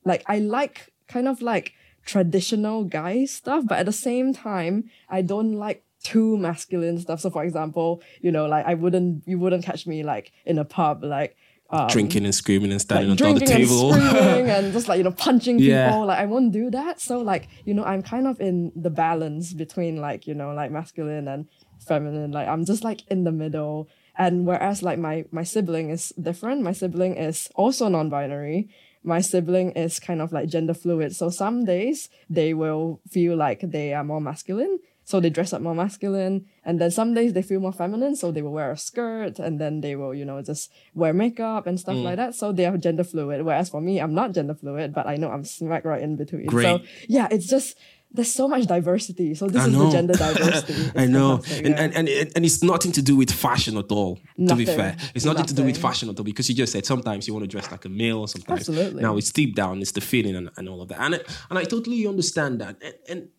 like 0.05 0.23
I 0.27 0.39
like 0.39 0.91
kind 1.07 1.27
of 1.27 1.41
like 1.41 1.73
traditional 2.05 2.83
guy 2.85 3.25
stuff, 3.25 3.65
but 3.67 3.79
at 3.79 3.85
the 3.85 3.91
same 3.91 4.33
time, 4.33 4.85
I 5.09 5.21
don't 5.21 5.53
like 5.55 5.83
too 6.03 6.37
masculine 6.37 6.97
stuff. 6.99 7.19
So 7.19 7.29
for 7.29 7.43
example, 7.43 8.01
you 8.21 8.31
know, 8.31 8.45
like 8.45 8.65
I 8.65 8.73
wouldn't 8.75 9.23
you 9.27 9.37
wouldn't 9.39 9.65
catch 9.65 9.85
me 9.87 10.03
like 10.03 10.31
in 10.45 10.57
a 10.57 10.65
pub 10.65 11.03
like 11.03 11.35
um, 11.69 11.87
drinking 11.89 12.23
and 12.23 12.33
screaming 12.33 12.71
and 12.71 12.79
standing 12.79 13.09
like 13.09 13.19
on 13.21 13.27
top 13.27 13.35
of 13.35 13.39
the 13.41 13.45
table. 13.45 13.93
and 13.93 14.01
screaming 14.03 14.49
and 14.55 14.71
just 14.73 14.87
like 14.87 14.97
you 14.99 15.03
know 15.03 15.11
punching 15.11 15.59
Yeah. 15.59 15.89
people. 15.89 16.05
Like 16.05 16.19
I 16.19 16.25
won't 16.25 16.53
do 16.53 16.71
that. 16.71 17.01
So 17.01 17.19
like 17.19 17.49
you 17.65 17.73
know 17.73 17.83
I'm 17.83 18.01
kind 18.03 18.25
of 18.27 18.39
in 18.39 18.71
the 18.75 18.89
balance 18.89 19.51
between 19.53 19.97
like 19.97 20.27
you 20.27 20.33
know 20.33 20.53
like 20.53 20.71
masculine 20.71 21.27
and 21.27 21.47
feminine. 21.87 22.31
Like 22.31 22.47
I'm 22.47 22.65
just 22.65 22.83
like 22.83 23.07
in 23.07 23.23
the 23.23 23.31
middle. 23.31 23.89
And 24.17 24.45
whereas 24.45 24.81
like 24.81 24.99
my 24.99 25.25
my 25.31 25.43
sibling 25.43 25.89
is 25.89 26.09
different. 26.19 26.61
My 26.61 26.73
sibling 26.73 27.15
is 27.15 27.49
also 27.55 27.87
non-binary. 27.87 28.69
My 29.03 29.21
sibling 29.21 29.71
is 29.71 29.99
kind 29.99 30.21
of 30.21 30.31
like 30.31 30.49
gender 30.49 30.73
fluid. 30.73 31.15
So 31.15 31.29
some 31.29 31.65
days 31.65 32.09
they 32.29 32.53
will 32.53 32.99
feel 33.09 33.37
like 33.37 33.61
they 33.61 33.93
are 33.93 34.03
more 34.03 34.19
masculine. 34.19 34.79
So 35.07 35.21
they 35.21 35.29
dress 35.29 35.53
up 35.53 35.61
more 35.61 35.73
masculine. 35.73 36.47
And 36.65 36.81
then 36.81 36.91
some 36.91 37.13
days 37.13 37.31
they 37.31 37.41
feel 37.41 37.61
more 37.61 37.71
feminine. 37.71 38.17
So 38.17 38.29
they 38.29 38.41
will 38.41 38.51
wear 38.51 38.71
a 38.71 38.77
skirt 38.77 39.39
and 39.39 39.57
then 39.57 39.79
they 39.79 39.95
will, 39.95 40.13
you 40.13 40.25
know, 40.25 40.41
just 40.41 40.69
wear 40.93 41.13
makeup 41.13 41.65
and 41.65 41.79
stuff 41.79 41.95
mm. 41.95 42.03
like 42.03 42.17
that. 42.17 42.35
So 42.35 42.51
they 42.51 42.65
are 42.65 42.75
gender 42.75 43.05
fluid. 43.05 43.45
Whereas 43.45 43.69
for 43.69 43.79
me, 43.79 44.01
I'm 44.01 44.13
not 44.13 44.33
gender 44.33 44.55
fluid, 44.55 44.93
but 44.93 45.07
I 45.07 45.15
know 45.15 45.29
I'm 45.31 45.45
smack 45.45 45.85
right 45.85 46.01
in 46.01 46.17
between. 46.17 46.47
Great. 46.47 46.63
So 46.63 46.81
yeah, 47.07 47.29
it's 47.31 47.47
just 47.47 47.77
there's 48.17 48.33
so 48.33 48.47
much 48.47 48.65
diversity. 48.65 49.33
So 49.35 49.47
this 49.47 49.61
I 49.61 49.67
is 49.67 49.73
know. 49.73 49.85
the 49.85 49.91
gender 49.91 50.13
diversity. 50.25 50.91
I 50.95 51.05
know, 51.05 51.35
and, 51.35 51.67
yeah. 51.67 51.81
and 51.81 51.93
and 51.95 52.09
and 52.35 52.45
it's 52.45 52.61
nothing 52.61 52.91
to 52.93 53.01
do 53.01 53.15
with 53.15 53.31
fashion 53.31 53.77
at 53.77 53.89
all. 53.91 54.15
To 54.15 54.21
be 54.35 54.65
Nothing. 54.65 54.65
fair, 54.65 54.97
it's 55.15 55.23
nothing 55.23 55.45
to 55.45 55.53
do 55.53 55.63
with 55.63 55.77
fashion 55.77 56.09
at 56.09 56.17
all 56.17 56.25
because 56.25 56.49
you 56.49 56.55
just 56.55 56.73
said 56.73 56.85
sometimes 56.85 57.27
you 57.27 57.33
want 57.33 57.43
to 57.43 57.47
dress 57.47 57.71
like 57.71 57.85
a 57.85 57.89
male, 57.89 58.27
sometimes 58.27 58.61
Absolutely. 58.67 59.01
now 59.01 59.15
it's 59.15 59.31
deep 59.31 59.55
down, 59.55 59.81
it's 59.81 59.93
the 59.93 60.01
feeling 60.01 60.35
and, 60.35 60.49
and 60.57 60.67
all 60.67 60.81
of 60.81 60.89
that, 60.89 60.99
and 60.99 61.15
I, 61.15 61.19
and 61.49 61.59
I 61.59 61.63
totally 61.63 62.05
understand 62.07 62.59
that, 62.61 62.75
and, 62.81 62.95
and 63.07 63.29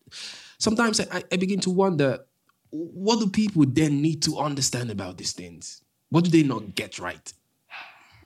sometimes 0.57 0.99
I, 0.99 1.23
I 1.31 1.35
begin 1.35 1.59
to 1.61 1.69
wonder 1.69 2.19
what 2.71 3.19
do 3.19 3.27
people 3.29 3.65
then 3.67 4.01
need 4.01 4.21
to 4.23 4.37
understand 4.37 4.91
about 4.91 5.17
these 5.17 5.33
things? 5.33 5.83
What 6.09 6.23
do 6.23 6.29
they 6.29 6.43
not 6.43 6.75
get 6.75 6.99
right? 6.99 7.33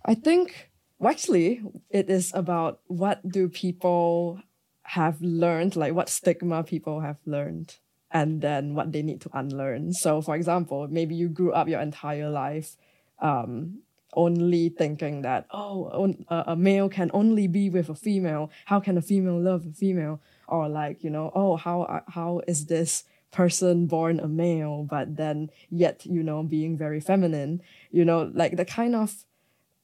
I 0.05 0.15
think, 0.15 0.69
well, 0.99 1.11
actually, 1.11 1.61
it 1.89 2.09
is 2.09 2.31
about 2.33 2.81
what 2.87 3.27
do 3.27 3.49
people 3.49 4.41
have 4.83 5.21
learned, 5.21 5.75
like 5.75 5.93
what 5.93 6.09
stigma 6.09 6.63
people 6.63 7.01
have 7.01 7.17
learned, 7.25 7.77
and 8.11 8.41
then 8.41 8.75
what 8.75 8.91
they 8.91 9.01
need 9.01 9.21
to 9.21 9.29
unlearn. 9.33 9.93
So, 9.93 10.21
for 10.21 10.35
example, 10.35 10.87
maybe 10.87 11.15
you 11.15 11.29
grew 11.29 11.51
up 11.51 11.67
your 11.67 11.81
entire 11.81 12.29
life 12.29 12.75
um, 13.19 13.79
only 14.13 14.69
thinking 14.69 15.21
that, 15.23 15.47
oh, 15.51 16.15
a, 16.29 16.43
a 16.51 16.55
male 16.55 16.89
can 16.89 17.09
only 17.13 17.47
be 17.47 17.69
with 17.69 17.89
a 17.89 17.95
female. 17.95 18.51
How 18.65 18.79
can 18.79 18.97
a 18.97 19.01
female 19.01 19.39
love 19.39 19.65
a 19.65 19.71
female? 19.71 20.21
Or 20.47 20.69
like, 20.69 21.03
you 21.03 21.09
know, 21.09 21.31
oh, 21.33 21.55
how 21.55 22.03
how 22.09 22.41
is 22.47 22.67
this 22.67 23.05
person 23.31 23.87
born 23.87 24.19
a 24.19 24.27
male, 24.27 24.83
but 24.83 25.15
then 25.15 25.49
yet, 25.71 26.05
you 26.05 26.21
know, 26.21 26.43
being 26.43 26.77
very 26.77 26.99
feminine? 26.99 27.61
You 27.89 28.05
know, 28.05 28.29
like 28.33 28.57
the 28.57 28.65
kind 28.65 28.95
of 28.95 29.25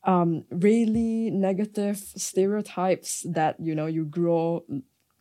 um 0.03 0.45
really 0.49 1.29
negative 1.29 1.97
stereotypes 1.97 3.25
that 3.29 3.59
you 3.59 3.75
know 3.75 3.85
you 3.85 4.05
grow 4.05 4.63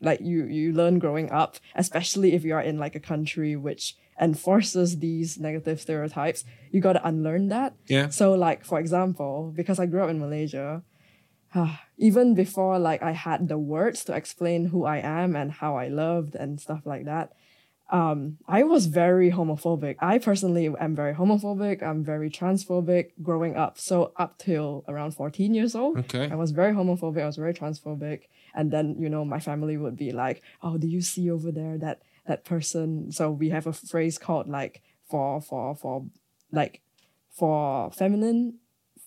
like 0.00 0.20
you 0.20 0.44
you 0.44 0.72
learn 0.72 0.98
growing 1.00 1.30
up 1.32 1.56
especially 1.74 2.32
if 2.32 2.44
you 2.44 2.54
are 2.54 2.62
in 2.62 2.78
like 2.78 2.94
a 2.94 3.00
country 3.00 3.56
which 3.56 3.96
enforces 4.20 4.98
these 4.98 5.38
negative 5.38 5.80
stereotypes 5.80 6.44
you 6.70 6.80
got 6.80 6.92
to 6.92 7.06
unlearn 7.06 7.48
that 7.48 7.74
Yeah. 7.88 8.08
so 8.08 8.34
like 8.34 8.64
for 8.64 8.78
example 8.78 9.52
because 9.56 9.78
i 9.80 9.86
grew 9.86 10.02
up 10.02 10.10
in 10.10 10.18
malaysia 10.20 10.82
even 11.96 12.34
before 12.34 12.78
like 12.78 13.02
i 13.02 13.12
had 13.12 13.48
the 13.48 13.58
words 13.58 14.04
to 14.04 14.12
explain 14.14 14.66
who 14.66 14.84
i 14.84 14.98
am 14.98 15.34
and 15.34 15.50
how 15.52 15.76
i 15.76 15.88
loved 15.88 16.34
and 16.36 16.60
stuff 16.60 16.82
like 16.84 17.04
that 17.06 17.32
um, 17.90 18.38
I 18.46 18.64
was 18.64 18.86
very 18.86 19.30
homophobic. 19.30 19.96
I 20.00 20.18
personally 20.18 20.68
am 20.78 20.94
very 20.94 21.14
homophobic. 21.14 21.82
I'm 21.82 22.04
very 22.04 22.30
transphobic 22.30 23.12
growing 23.22 23.56
up. 23.56 23.78
So 23.78 24.12
up 24.16 24.38
till 24.38 24.84
around 24.88 25.12
14 25.12 25.54
years 25.54 25.74
old, 25.74 25.98
Okay. 25.98 26.28
I 26.30 26.34
was 26.34 26.50
very 26.50 26.72
homophobic. 26.72 27.22
I 27.22 27.26
was 27.26 27.36
very 27.36 27.54
transphobic. 27.54 28.22
And 28.54 28.70
then, 28.70 28.96
you 28.98 29.08
know, 29.08 29.24
my 29.24 29.40
family 29.40 29.76
would 29.76 29.96
be 29.96 30.12
like, 30.12 30.42
oh, 30.62 30.76
do 30.76 30.86
you 30.86 31.00
see 31.00 31.30
over 31.30 31.50
there 31.50 31.78
that, 31.78 32.02
that 32.26 32.44
person? 32.44 33.10
So 33.12 33.30
we 33.30 33.50
have 33.50 33.66
a 33.66 33.72
phrase 33.72 34.18
called 34.18 34.48
like 34.48 34.82
for, 35.08 35.40
for, 35.40 35.74
for, 35.74 36.04
like, 36.52 36.82
for 37.30 37.90
feminine 37.92 38.58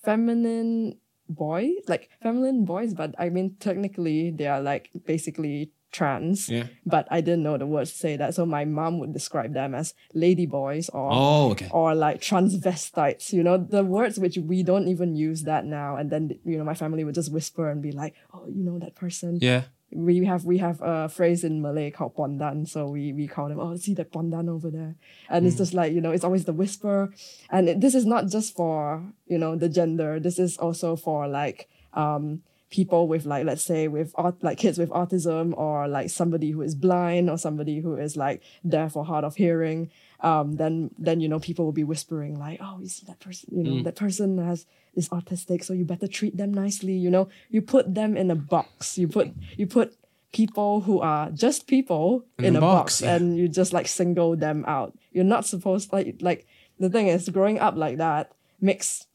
feminine 0.04 0.98
boys, 1.30 1.74
like 1.88 2.10
feminine 2.22 2.66
boys, 2.66 2.94
but 2.94 3.14
I 3.18 3.30
mean 3.30 3.56
technically 3.60 4.32
they 4.32 4.48
are 4.48 4.62
like 4.62 4.90
basically 5.06 5.72
trans. 5.92 6.50
Yeah. 6.50 6.68
But 6.86 7.08
I 7.12 7.22
didn't 7.22 7.44
know 7.44 7.58
the 7.58 7.66
words 7.68 7.92
to 7.92 7.98
say 7.98 8.16
that. 8.18 8.34
So 8.36 8.46
my 8.46 8.66
mom 8.66 9.00
would 9.00 9.14
describe 9.14 9.54
them 9.54 9.76
as 9.76 9.94
ladyboys 10.16 10.90
or 10.94 11.10
Oh, 11.12 11.52
okay. 11.52 11.70
or 11.72 11.94
like 11.96 12.22
transvestites, 12.22 13.34
you 13.34 13.44
know, 13.44 13.58
the 13.58 13.84
words 13.84 14.20
which 14.20 14.38
we 14.38 14.64
don't 14.64 14.88
even 14.88 15.16
use 15.16 15.44
that 15.44 15.66
now. 15.66 15.96
And 15.98 16.10
then, 16.10 16.40
you 16.46 16.58
know, 16.58 16.64
my 16.64 16.74
family 16.74 17.04
would 17.04 17.16
just 17.16 17.32
whisper 17.32 17.70
and 17.70 17.82
be 17.82 17.92
like, 17.92 18.16
oh, 18.34 18.46
you 18.48 18.64
know, 18.64 18.80
that 18.80 18.96
person. 18.96 19.40
Yeah. 19.42 19.64
We 19.94 20.24
have 20.24 20.46
we 20.46 20.60
have 20.60 20.80
a 20.82 21.10
phrase 21.10 21.44
in 21.44 21.62
Malay 21.62 21.92
called 21.92 22.16
pondan, 22.16 22.66
so 22.66 22.88
we 22.88 23.12
we 23.12 23.28
call 23.28 23.50
them 23.50 23.60
oh 23.60 23.76
see 23.76 23.94
that 23.96 24.10
pondan 24.14 24.48
over 24.48 24.72
there, 24.72 24.96
and 25.30 25.46
it's 25.46 25.58
just 25.58 25.74
like 25.74 25.92
you 25.92 26.00
know 26.00 26.12
it's 26.12 26.24
always 26.24 26.46
the 26.46 26.54
whisper, 26.54 27.12
and 27.50 27.68
it, 27.68 27.82
this 27.82 27.94
is 27.94 28.06
not 28.06 28.28
just 28.28 28.56
for 28.56 29.04
you 29.28 29.38
know 29.38 29.58
the 29.58 29.68
gender. 29.68 30.18
This 30.18 30.40
is 30.40 30.56
also 30.56 30.96
for 30.96 31.28
like 31.28 31.68
um 31.94 32.40
people 32.72 33.08
with 33.08 33.26
like 33.26 33.46
let's 33.46 33.64
say 33.64 33.88
with 33.88 34.14
aut- 34.18 34.42
like 34.42 34.58
kids 34.58 34.80
with 34.80 34.90
autism 34.90 35.56
or 35.58 35.88
like 35.88 36.10
somebody 36.10 36.52
who 36.52 36.62
is 36.62 36.74
blind 36.74 37.30
or 37.30 37.38
somebody 37.38 37.80
who 37.80 37.96
is 37.96 38.18
like 38.18 38.42
deaf 38.68 38.96
or 38.96 39.06
hard 39.06 39.26
of 39.26 39.36
hearing 39.36 39.92
um 40.22 40.54
then 40.54 40.90
then 40.98 41.20
you 41.20 41.28
know 41.28 41.40
people 41.40 41.66
will 41.66 41.74
be 41.74 41.84
whispering 41.84 42.40
like 42.40 42.60
oh 42.62 42.80
you 42.80 42.88
see 42.88 43.06
that 43.06 43.20
person 43.20 43.50
you 43.52 43.64
know 43.64 43.84
that 43.84 43.96
person 43.96 44.38
has 44.38 44.66
is 44.96 45.10
autistic 45.10 45.64
so 45.64 45.74
you 45.74 45.84
better 45.84 46.08
treat 46.08 46.38
them 46.38 46.54
nicely 46.54 47.02
you 47.02 47.10
know? 47.10 47.28
You 47.50 47.62
put 47.62 47.94
them 47.94 48.16
in 48.16 48.32
a 48.32 48.36
box. 48.36 48.98
You 48.98 49.08
put 49.08 49.34
you 49.58 49.68
put 49.68 49.96
people 50.32 50.82
who 50.82 51.02
are 51.02 51.30
just 51.32 51.68
people 51.68 52.26
in, 52.40 52.56
a 52.56 52.60
a 52.60 52.62
box, 52.62 53.02
box, 53.02 53.02
yeah. 53.02 53.16
and 53.16 53.38
you 53.38 53.50
just 53.50 53.74
like 53.74 53.88
single 53.88 54.38
them 54.38 54.64
out. 54.68 54.98
You're 55.12 55.26
not 55.26 55.46
supposed 55.46 55.92
like 55.92 56.18
like 56.22 56.48
the 56.80 56.90
thing 56.90 57.08
is 57.08 57.28
growing 57.30 57.60
up 57.60 57.76
like 57.76 57.98
that 57.98 58.32
makes 58.62 59.08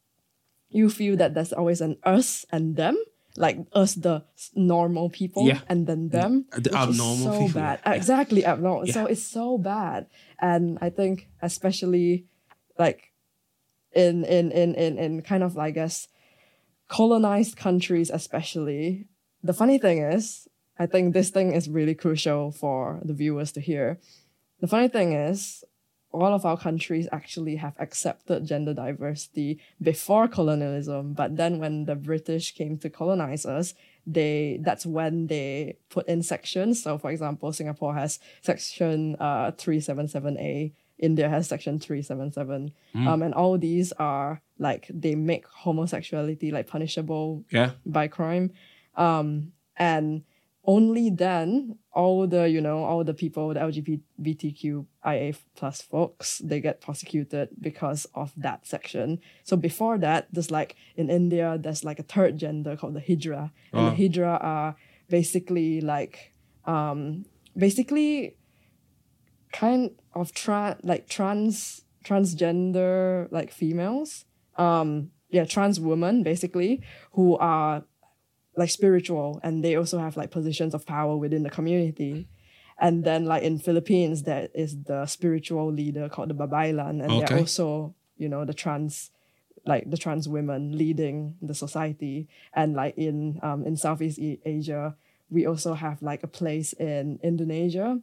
you 0.68 0.90
feel 0.90 1.16
that 1.16 1.34
there's 1.34 1.52
always 1.52 1.80
an 1.80 1.96
us 2.02 2.44
and 2.50 2.76
them 2.76 2.96
like 3.38 3.58
us 3.72 3.94
the 3.94 4.24
normal 4.54 5.10
people 5.10 5.46
Yeah. 5.46 5.60
and 5.68 5.86
then 5.86 6.08
them 6.08 6.46
The 6.56 6.74
abnormal 6.74 7.16
so 7.32 7.46
people, 7.46 7.60
bad 7.60 7.78
uh, 7.86 7.90
yeah. 7.90 7.96
exactly 7.96 8.44
abnormal 8.46 8.86
so 8.86 9.06
it's 9.06 9.22
so 9.24 9.58
bad 9.58 10.06
and 10.40 10.78
i 10.80 10.90
think 10.90 11.28
especially 11.42 12.26
like 12.78 13.12
in 13.94 14.24
in 14.24 14.50
in 14.52 14.74
in, 14.74 14.98
in 14.98 15.22
kind 15.22 15.42
of 15.42 15.56
i 15.58 15.70
guess 15.70 16.08
colonized 16.88 17.56
countries 17.56 18.10
especially 18.10 19.08
the 19.42 19.52
funny 19.52 19.78
thing 19.78 19.98
is 19.98 20.48
i 20.78 20.86
think 20.86 21.14
this 21.14 21.30
thing 21.30 21.52
is 21.52 21.68
really 21.68 21.94
crucial 21.94 22.52
for 22.52 23.00
the 23.04 23.14
viewers 23.14 23.52
to 23.52 23.60
hear 23.60 23.98
the 24.60 24.66
funny 24.68 24.88
thing 24.88 25.12
is 25.12 25.64
all 26.22 26.32
of 26.34 26.44
our 26.44 26.56
countries 26.66 27.06
actually 27.12 27.56
have 27.56 27.74
accepted 27.78 28.46
gender 28.46 28.74
diversity 28.74 29.58
before 29.90 30.26
colonialism 30.38 31.12
but 31.20 31.30
then 31.36 31.52
when 31.62 31.84
the 31.84 31.94
british 31.94 32.54
came 32.54 32.74
to 32.78 32.88
colonize 33.00 33.44
us 33.46 33.74
they 34.06 34.58
that's 34.62 34.86
when 34.86 35.26
they 35.26 35.76
put 35.94 36.06
in 36.06 36.22
sections. 36.22 36.80
So 36.84 36.96
for 36.96 37.10
example 37.10 37.52
singapore 37.52 37.94
has 37.94 38.20
section 38.40 39.16
uh 39.18 39.50
377a 39.52 40.72
india 40.98 41.28
has 41.28 41.48
section 41.48 41.78
377 41.78 42.72
um 43.06 43.22
and 43.22 43.34
all 43.34 43.58
these 43.58 43.92
are 43.98 44.40
like 44.58 44.86
they 44.92 45.14
make 45.14 45.44
homosexuality 45.64 46.50
like 46.52 46.66
punishable 46.68 47.44
Yeah. 47.50 47.70
by 47.84 48.06
crime. 48.08 48.52
Um 48.94 49.52
and 49.76 50.22
only 50.66 51.10
then 51.10 51.78
all 51.92 52.26
the 52.26 52.48
you 52.50 52.60
know 52.60 52.82
all 52.84 53.04
the 53.04 53.14
people 53.14 53.48
the 53.54 53.60
lgbtqia 53.60 55.36
plus 55.54 55.80
folks 55.80 56.38
they 56.38 56.60
get 56.60 56.80
prosecuted 56.80 57.48
because 57.60 58.06
of 58.14 58.32
that 58.36 58.66
section. 58.66 59.20
So 59.44 59.56
before 59.56 59.96
that 59.98 60.26
there's 60.32 60.50
like 60.50 60.74
in 60.96 61.08
india 61.08 61.56
there's 61.60 61.84
like 61.84 61.98
a 61.98 62.02
third 62.02 62.36
gender 62.38 62.76
called 62.76 62.94
the 62.94 63.00
hijra. 63.00 63.50
And 63.72 63.80
Oh. 63.86 63.90
the 63.90 63.96
hijra 64.08 64.42
are 64.42 64.76
basically 65.08 65.80
like 65.80 66.32
um 66.64 67.24
basically 67.56 68.36
kind 69.52 69.90
of 70.14 70.32
tra- 70.34 70.78
like 70.82 71.08
trans 71.08 71.82
transgender 72.04 73.28
like 73.30 73.50
females. 73.52 74.24
Um 74.56 75.10
yeah 75.28 75.44
trans 75.44 75.78
women 75.80 76.22
basically 76.22 76.82
who 77.12 77.36
are 77.38 77.84
like 78.56 78.70
spiritual 78.70 79.40
and 79.42 79.62
they 79.64 79.74
also 79.76 79.98
have 79.98 80.16
like 80.16 80.30
positions 80.30 80.72
of 80.74 80.86
power 80.86 81.16
within 81.16 81.42
the 81.42 81.50
community 81.50 82.26
and 82.78 83.04
then 83.04 83.24
like 83.24 83.42
in 83.42 83.58
philippines 83.58 84.22
there 84.22 84.48
is 84.54 84.82
the 84.84 85.04
spiritual 85.06 85.70
leader 85.72 86.08
called 86.08 86.30
the 86.30 86.34
babaylan 86.34 87.02
and 87.02 87.10
Okay. 87.12 87.26
they're 87.26 87.38
also 87.38 87.94
you 88.16 88.28
know 88.28 88.44
the 88.44 88.54
trans 88.54 89.10
like 89.66 89.90
the 89.90 89.96
trans 89.96 90.28
women 90.28 90.76
leading 90.78 91.34
the 91.42 91.54
society 91.54 92.28
and 92.54 92.74
like 92.74 92.96
in 92.96 93.38
um 93.42 93.64
in 93.68 93.76
southeast 93.76 94.18
asia 94.44 94.94
we 95.28 95.44
also 95.46 95.74
have 95.74 96.00
like 96.02 96.22
a 96.22 96.28
place 96.40 96.72
in 96.74 97.18
indonesia 97.22 98.00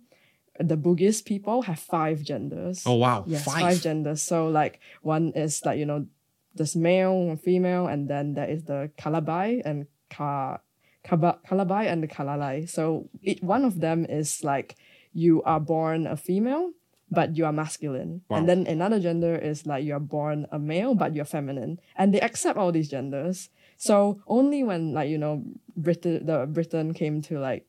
the 0.59 0.77
Bugis 0.77 1.25
people 1.25 1.63
have 1.63 1.79
five 1.79 2.21
genders. 2.21 2.83
Oh 2.85 2.93
wow. 2.93 3.23
Yes, 3.25 3.43
Five. 3.43 3.59
five. 3.61 3.81
genders. 3.81 4.21
So 4.21 4.49
like 4.49 4.79
one 5.01 5.31
is 5.33 5.65
like 5.65 5.79
you 5.79 5.85
know, 5.87 6.05
this 6.53 6.75
male 6.75 7.17
and 7.29 7.41
female, 7.41 7.87
and 7.87 8.07
then 8.07 8.35
there 8.35 8.47
is 8.47 8.61
the 8.65 8.91
Calabai 8.95 9.63
and 9.65 9.87
Ka, 10.09 10.59
Kaba, 11.03 11.39
Calabai 11.47 11.91
and 11.91 12.01
the 12.03 12.07
Calalai. 12.07 12.69
So 12.69 13.09
it, 13.21 13.43
one 13.43 13.65
of 13.65 13.79
them 13.79 14.05
is 14.05 14.43
like 14.43 14.75
you 15.13 15.41
are 15.43 15.59
born 15.59 16.07
a 16.07 16.15
female, 16.17 16.71
but 17.11 17.37
you 17.37 17.45
are 17.45 17.51
masculine, 17.53 18.21
Wow. 18.29 18.37
and 18.37 18.49
then 18.49 18.65
another 18.67 18.99
gender 18.99 19.35
is 19.35 19.65
like 19.67 19.83
you 19.83 19.93
are 19.93 19.99
born 19.99 20.47
a 20.51 20.57
male, 20.57 20.95
but 20.95 21.13
you're 21.15 21.25
feminine, 21.25 21.79
and 21.95 22.13
they 22.13 22.19
accept 22.21 22.57
all 22.57 22.71
these 22.71 22.89
genders. 22.89 23.49
So 23.77 24.21
only 24.27 24.63
when 24.63 24.93
like 24.93 25.09
you 25.09 25.17
know 25.17 25.43
Britain, 25.75 26.25
the 26.25 26.45
Britain 26.47 26.93
came 26.93 27.21
to 27.23 27.39
like 27.39 27.65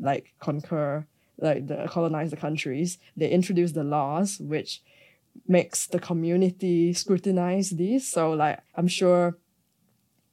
like 0.00 0.32
conquer 0.40 1.06
like 1.38 1.66
the 1.66 1.86
colonize 1.88 2.30
the 2.30 2.36
countries 2.36 2.98
they 3.16 3.28
introduced 3.28 3.74
the 3.74 3.84
laws 3.84 4.38
which 4.40 4.82
makes 5.46 5.86
the 5.86 5.98
community 5.98 6.92
scrutinize 6.94 7.70
these 7.70 8.10
so 8.10 8.30
like 8.32 8.58
i'm 8.74 8.88
sure 8.88 9.36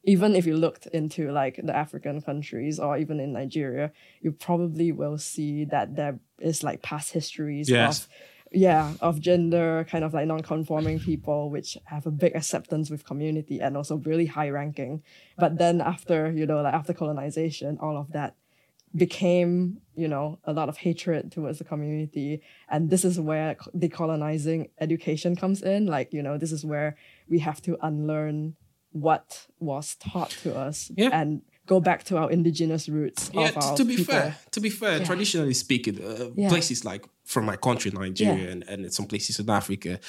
even 0.04 0.36
if 0.36 0.46
you 0.46 0.56
looked 0.58 0.86
into 0.88 1.32
like 1.32 1.56
the 1.63 1.76
african 1.76 2.22
countries 2.22 2.80
or 2.80 2.98
even 2.98 3.20
in 3.20 3.32
nigeria 3.34 3.92
you 4.22 4.32
probably 4.32 4.92
will 4.92 5.18
see 5.18 5.66
that 5.66 5.96
there 5.96 6.20
is 6.39 6.63
like 6.63 6.82
past 6.82 7.13
histories 7.13 7.70
Yes. 7.70 8.04
of 8.04 8.10
yeah 8.56 8.94
of 9.02 9.20
gender 9.20 9.84
kind 9.89 10.04
of 10.04 10.13
like 10.13 10.28
non-conforming 10.28 11.00
people 11.00 11.50
which 11.50 11.78
have 11.86 12.06
a 12.06 12.12
big 12.12 12.36
acceptance 12.36 12.89
with 12.92 13.04
community 13.04 13.60
and 13.60 13.76
also 13.76 13.96
really 13.98 14.28
high 14.28 14.50
ranking. 14.50 15.02
But 15.38 15.58
then 15.58 15.82
after 15.82 16.32
you 16.32 16.46
know 16.46 16.62
like 16.62 16.74
after 16.76 16.94
colonization 16.94 17.80
all 17.82 17.98
of 17.98 18.12
that 18.12 18.36
became 18.96 19.78
you 19.96 20.08
know 20.08 20.38
a 20.44 20.54
lot 20.54 20.70
of 20.70 20.78
hatred 20.78 21.32
towards 21.32 21.58
the 21.58 21.63
community. 21.63 22.42
And 22.70 22.89
this 22.92 23.04
is 23.04 23.20
where 23.20 23.56
decolonizing 23.76 24.70
education 24.80 25.36
comes 25.36 25.62
in. 25.63 25.88
Like 25.88 26.13
you 26.13 26.22
know 26.22 26.38
this 26.38 26.52
is 26.52 26.63
where 26.63 26.96
we 27.28 27.39
have 27.39 27.60
to 27.63 27.78
unlearn 27.82 28.56
what 28.93 29.47
was 29.60 29.95
taught 29.95 30.29
to 30.43 30.56
us 30.56 30.91
Yeah. 30.95 31.10
and 31.12 31.41
go 31.65 31.79
back 31.79 32.03
to 32.06 32.17
our 32.17 32.29
indigenous 32.32 32.88
roots 32.89 33.29
Yeah, 33.34 33.47
of 33.49 33.53
t- 33.53 33.60
our 33.62 33.77
to 33.77 33.86
be 33.86 33.95
people. 33.97 34.13
fair, 34.13 34.36
to 34.51 34.60
be 34.62 34.69
fair, 34.69 34.97
Yeah. 34.99 35.06
traditionally 35.06 35.53
speaking, 35.53 36.03
uh, 36.03 36.29
Yeah. 36.36 36.49
places 36.49 36.84
like 36.86 37.06
from 37.25 37.45
my 37.45 37.56
country, 37.58 37.91
Nigeria, 37.91 38.51
and, 38.51 38.63
and 38.67 38.93
some 38.93 39.06
places 39.08 39.39
in 39.39 39.49
Africa, 39.49 39.99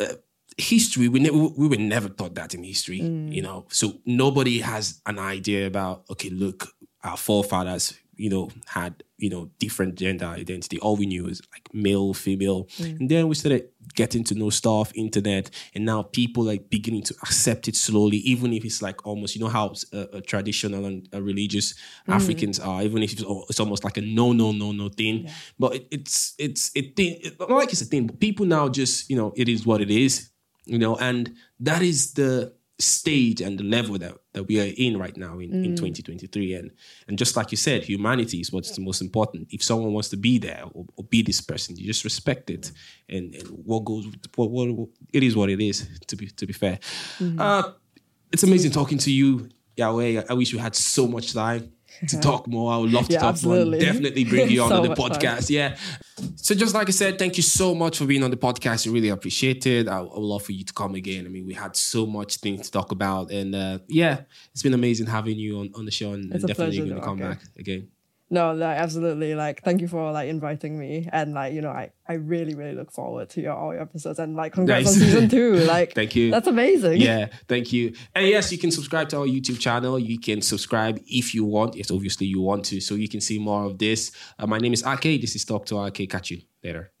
uh, 0.00 0.14
history 0.58 1.06
we 1.08 1.20
never 1.20 1.36
we 1.36 1.68
were 1.68 1.76
never 1.76 2.08
taught 2.08 2.34
that 2.34 2.54
in 2.54 2.62
history. 2.64 3.00
Mm. 3.00 3.32
You 3.32 3.42
know, 3.42 3.66
so 3.70 4.00
nobody 4.06 4.60
has 4.60 5.00
an 5.06 5.18
idea 5.18 5.66
about 5.66 6.04
okay, 6.10 6.30
look, 6.30 6.74
our 7.04 7.16
forefathers, 7.16 7.94
you 8.16 8.30
know, 8.30 8.48
had 8.66 9.02
you 9.18 9.30
know 9.30 9.50
different 9.58 9.94
gender 9.96 10.26
identity. 10.26 10.78
All 10.80 10.96
we 10.96 11.06
knew 11.06 11.24
was 11.24 11.40
like 11.52 11.68
male, 11.72 12.14
female, 12.14 12.64
Mm. 12.78 13.00
and 13.00 13.08
then 13.10 13.28
we 13.28 13.34
started 13.34 13.68
getting 13.94 14.24
to 14.24 14.34
know 14.34 14.50
stuff, 14.50 14.92
internet, 14.94 15.50
and 15.74 15.84
now 15.84 16.02
people 16.02 16.42
like 16.44 16.68
beginning 16.70 17.02
to 17.04 17.14
accept 17.22 17.68
it 17.68 17.76
slowly, 17.76 18.18
even 18.18 18.52
if 18.52 18.64
it's 18.64 18.82
like 18.82 19.06
almost 19.06 19.34
you 19.34 19.40
know 19.40 19.48
how 19.48 19.72
uh, 19.92 19.96
uh, 20.12 20.20
traditional 20.26 20.84
and 20.84 21.08
uh, 21.14 21.22
religious 21.22 21.74
Mm. 22.08 22.14
Africans 22.14 22.60
are, 22.60 22.82
even 22.82 23.02
if 23.02 23.12
it's, 23.12 23.22
it's 23.50 23.60
almost 23.60 23.84
like 23.84 23.96
a 23.96 24.00
no, 24.00 24.32
no, 24.32 24.52
no, 24.52 24.72
no 24.72 24.88
thing. 24.88 25.28
But 25.58 25.74
it, 25.76 25.88
it's 25.90 26.34
it's 26.38 26.70
it 26.74 26.96
thing. 26.96 27.18
It, 27.22 27.38
not 27.40 27.50
like 27.50 27.72
it's 27.72 27.82
a 27.82 27.86
thing, 27.86 28.06
but 28.06 28.20
people 28.20 28.46
now 28.46 28.68
just 28.68 29.08
you 29.10 29.16
know 29.16 29.32
it 29.36 29.48
is 29.48 29.64
what 29.66 29.80
it 29.80 29.90
is, 29.90 30.30
you 30.64 30.78
know, 30.78 30.96
and 30.96 31.32
that 31.60 31.82
is 31.82 32.12
the 32.14 32.52
stage 32.78 33.40
and 33.40 33.58
the 33.58 33.64
level 33.64 33.96
that, 33.98 34.14
that 34.34 34.44
we 34.44 34.60
are 34.60 34.72
in 34.76 34.98
right 34.98 35.16
now 35.16 35.38
in, 35.38 35.64
in 35.64 35.76
2023 35.76 36.54
and 36.54 36.70
and 37.08 37.18
just 37.18 37.34
like 37.34 37.50
you 37.50 37.56
said 37.56 37.82
humanity 37.82 38.38
is 38.38 38.52
what's 38.52 38.76
the 38.76 38.82
most 38.82 39.00
important. 39.00 39.48
If 39.50 39.62
someone 39.62 39.92
wants 39.92 40.10
to 40.10 40.16
be 40.16 40.38
there 40.38 40.64
or, 40.72 40.84
or 40.96 41.04
be 41.04 41.22
this 41.22 41.40
person 41.40 41.76
you 41.76 41.86
just 41.86 42.04
respect 42.04 42.50
it 42.50 42.72
and, 43.08 43.34
and 43.34 43.48
what 43.48 43.84
goes 43.84 44.06
what, 44.34 44.50
what 44.50 44.88
it 45.12 45.22
is 45.22 45.34
what 45.34 45.48
it 45.48 45.60
is 45.60 45.88
to 46.06 46.16
be 46.16 46.26
to 46.26 46.46
be 46.46 46.52
fair. 46.52 46.78
Uh 47.38 47.72
it's 48.32 48.42
amazing 48.42 48.72
talking 48.72 48.98
to 48.98 49.10
you 49.10 49.48
Jia 49.78 49.96
Wei. 49.96 50.22
I 50.28 50.32
wish 50.34 50.52
we 50.52 50.58
had 50.58 50.74
so 50.74 51.06
much 51.06 51.32
time 51.32 51.72
to 52.08 52.20
talk 52.20 52.46
more. 52.46 52.72
I 52.72 52.76
would 52.78 52.92
love 52.92 53.06
to 53.06 53.12
yeah, 53.12 53.20
talk 53.20 53.30
absolutely. 53.30 53.78
more. 53.78 53.86
Definitely 53.86 54.24
bring 54.24 54.50
you 54.50 54.62
on, 54.62 54.68
so 54.68 54.82
the 54.82 54.94
podcast. 54.94 55.46
Fun. 55.46 55.56
Yeah. 55.56 55.76
So 56.36 56.54
just 56.54 56.74
like 56.74 56.88
I 56.88 56.92
said, 56.92 57.18
thank 57.18 57.36
you 57.36 57.42
so 57.42 57.74
much 57.74 57.98
for 57.98 58.06
being 58.06 58.22
on 58.22 58.30
the 58.30 58.36
podcast. 58.36 58.88
I 58.88 58.92
really 58.92 59.10
appreciate 59.10 59.66
it. 59.66 59.88
I, 59.88 59.98
I 59.98 60.00
would 60.00 60.18
love 60.18 60.42
for 60.42 60.52
you 60.52 60.64
to 60.64 60.72
come 60.72 60.94
again. 60.94 61.26
I 61.26 61.28
mean, 61.28 61.46
we 61.46 61.54
had 61.54 61.76
so 61.76 62.06
much 62.06 62.36
things 62.36 62.66
to 62.66 62.70
talk 62.70 62.92
about, 62.92 63.30
and 63.30 63.54
uh, 63.54 63.78
yeah, 63.88 64.22
it's 64.52 64.62
been 64.62 64.74
amazing 64.74 65.06
having 65.06 65.38
you 65.38 65.58
on, 65.60 65.70
on 65.74 65.84
the 65.84 65.90
show, 65.90 66.12
and, 66.12 66.32
and 66.32 66.46
definitely 66.46 66.78
going 66.78 66.94
to 66.94 67.00
come 67.00 67.20
okay. 67.20 67.28
back 67.28 67.42
again 67.58 67.88
no 68.30 68.52
like 68.52 68.78
absolutely. 68.78 69.34
Like 69.34 69.62
thank 69.62 69.80
you 69.80 69.88
for 69.88 70.10
like 70.12 70.28
inviting 70.28 70.78
me. 70.78 71.08
And 71.12 71.34
like 71.34 71.52
you 71.52 71.60
know 71.60 71.70
i 71.70 71.90
i 72.08 72.14
really 72.14 72.54
really 72.54 72.74
look 72.74 72.90
forward 72.90 73.28
to 73.30 73.40
your 73.40 73.54
all 73.54 73.72
your 73.72 73.82
episodes. 73.82 74.18
And 74.18 74.34
like 74.34 74.52
congrats 74.52 74.86
nice. 74.86 74.94
on 74.94 75.00
season 75.00 75.28
two. 75.28 75.54
Like 75.66 75.94
thank 75.94 76.16
you. 76.16 76.30
that's 76.30 76.48
amazing. 76.48 77.00
Yeah 77.00 77.28
thank 77.48 77.72
you. 77.72 77.94
And 78.14 78.26
yes 78.26 78.50
you 78.50 78.58
can 78.58 78.70
subscribe 78.70 79.08
to 79.10 79.18
our 79.18 79.26
youtube 79.26 79.60
channel. 79.60 79.98
You 79.98 80.18
can 80.18 80.42
subscribe 80.42 81.00
if 81.06 81.34
you 81.34 81.44
want. 81.44 81.76
Yes 81.76 81.90
obviously 81.90 82.26
you 82.26 82.40
want 82.40 82.64
to. 82.66 82.80
So 82.80 82.94
you 82.94 83.08
can 83.08 83.20
see 83.20 83.38
more 83.38 83.64
of 83.64 83.78
this. 83.78 84.12
Uh, 84.38 84.46
my 84.46 84.58
name 84.58 84.72
is 84.72 84.84
ake 84.84 85.20
this 85.20 85.36
is 85.36 85.44
talk 85.44 85.66
to 85.66 85.84
ake 85.86 86.10
catch 86.10 86.30
you 86.30 86.42
later 86.64 86.92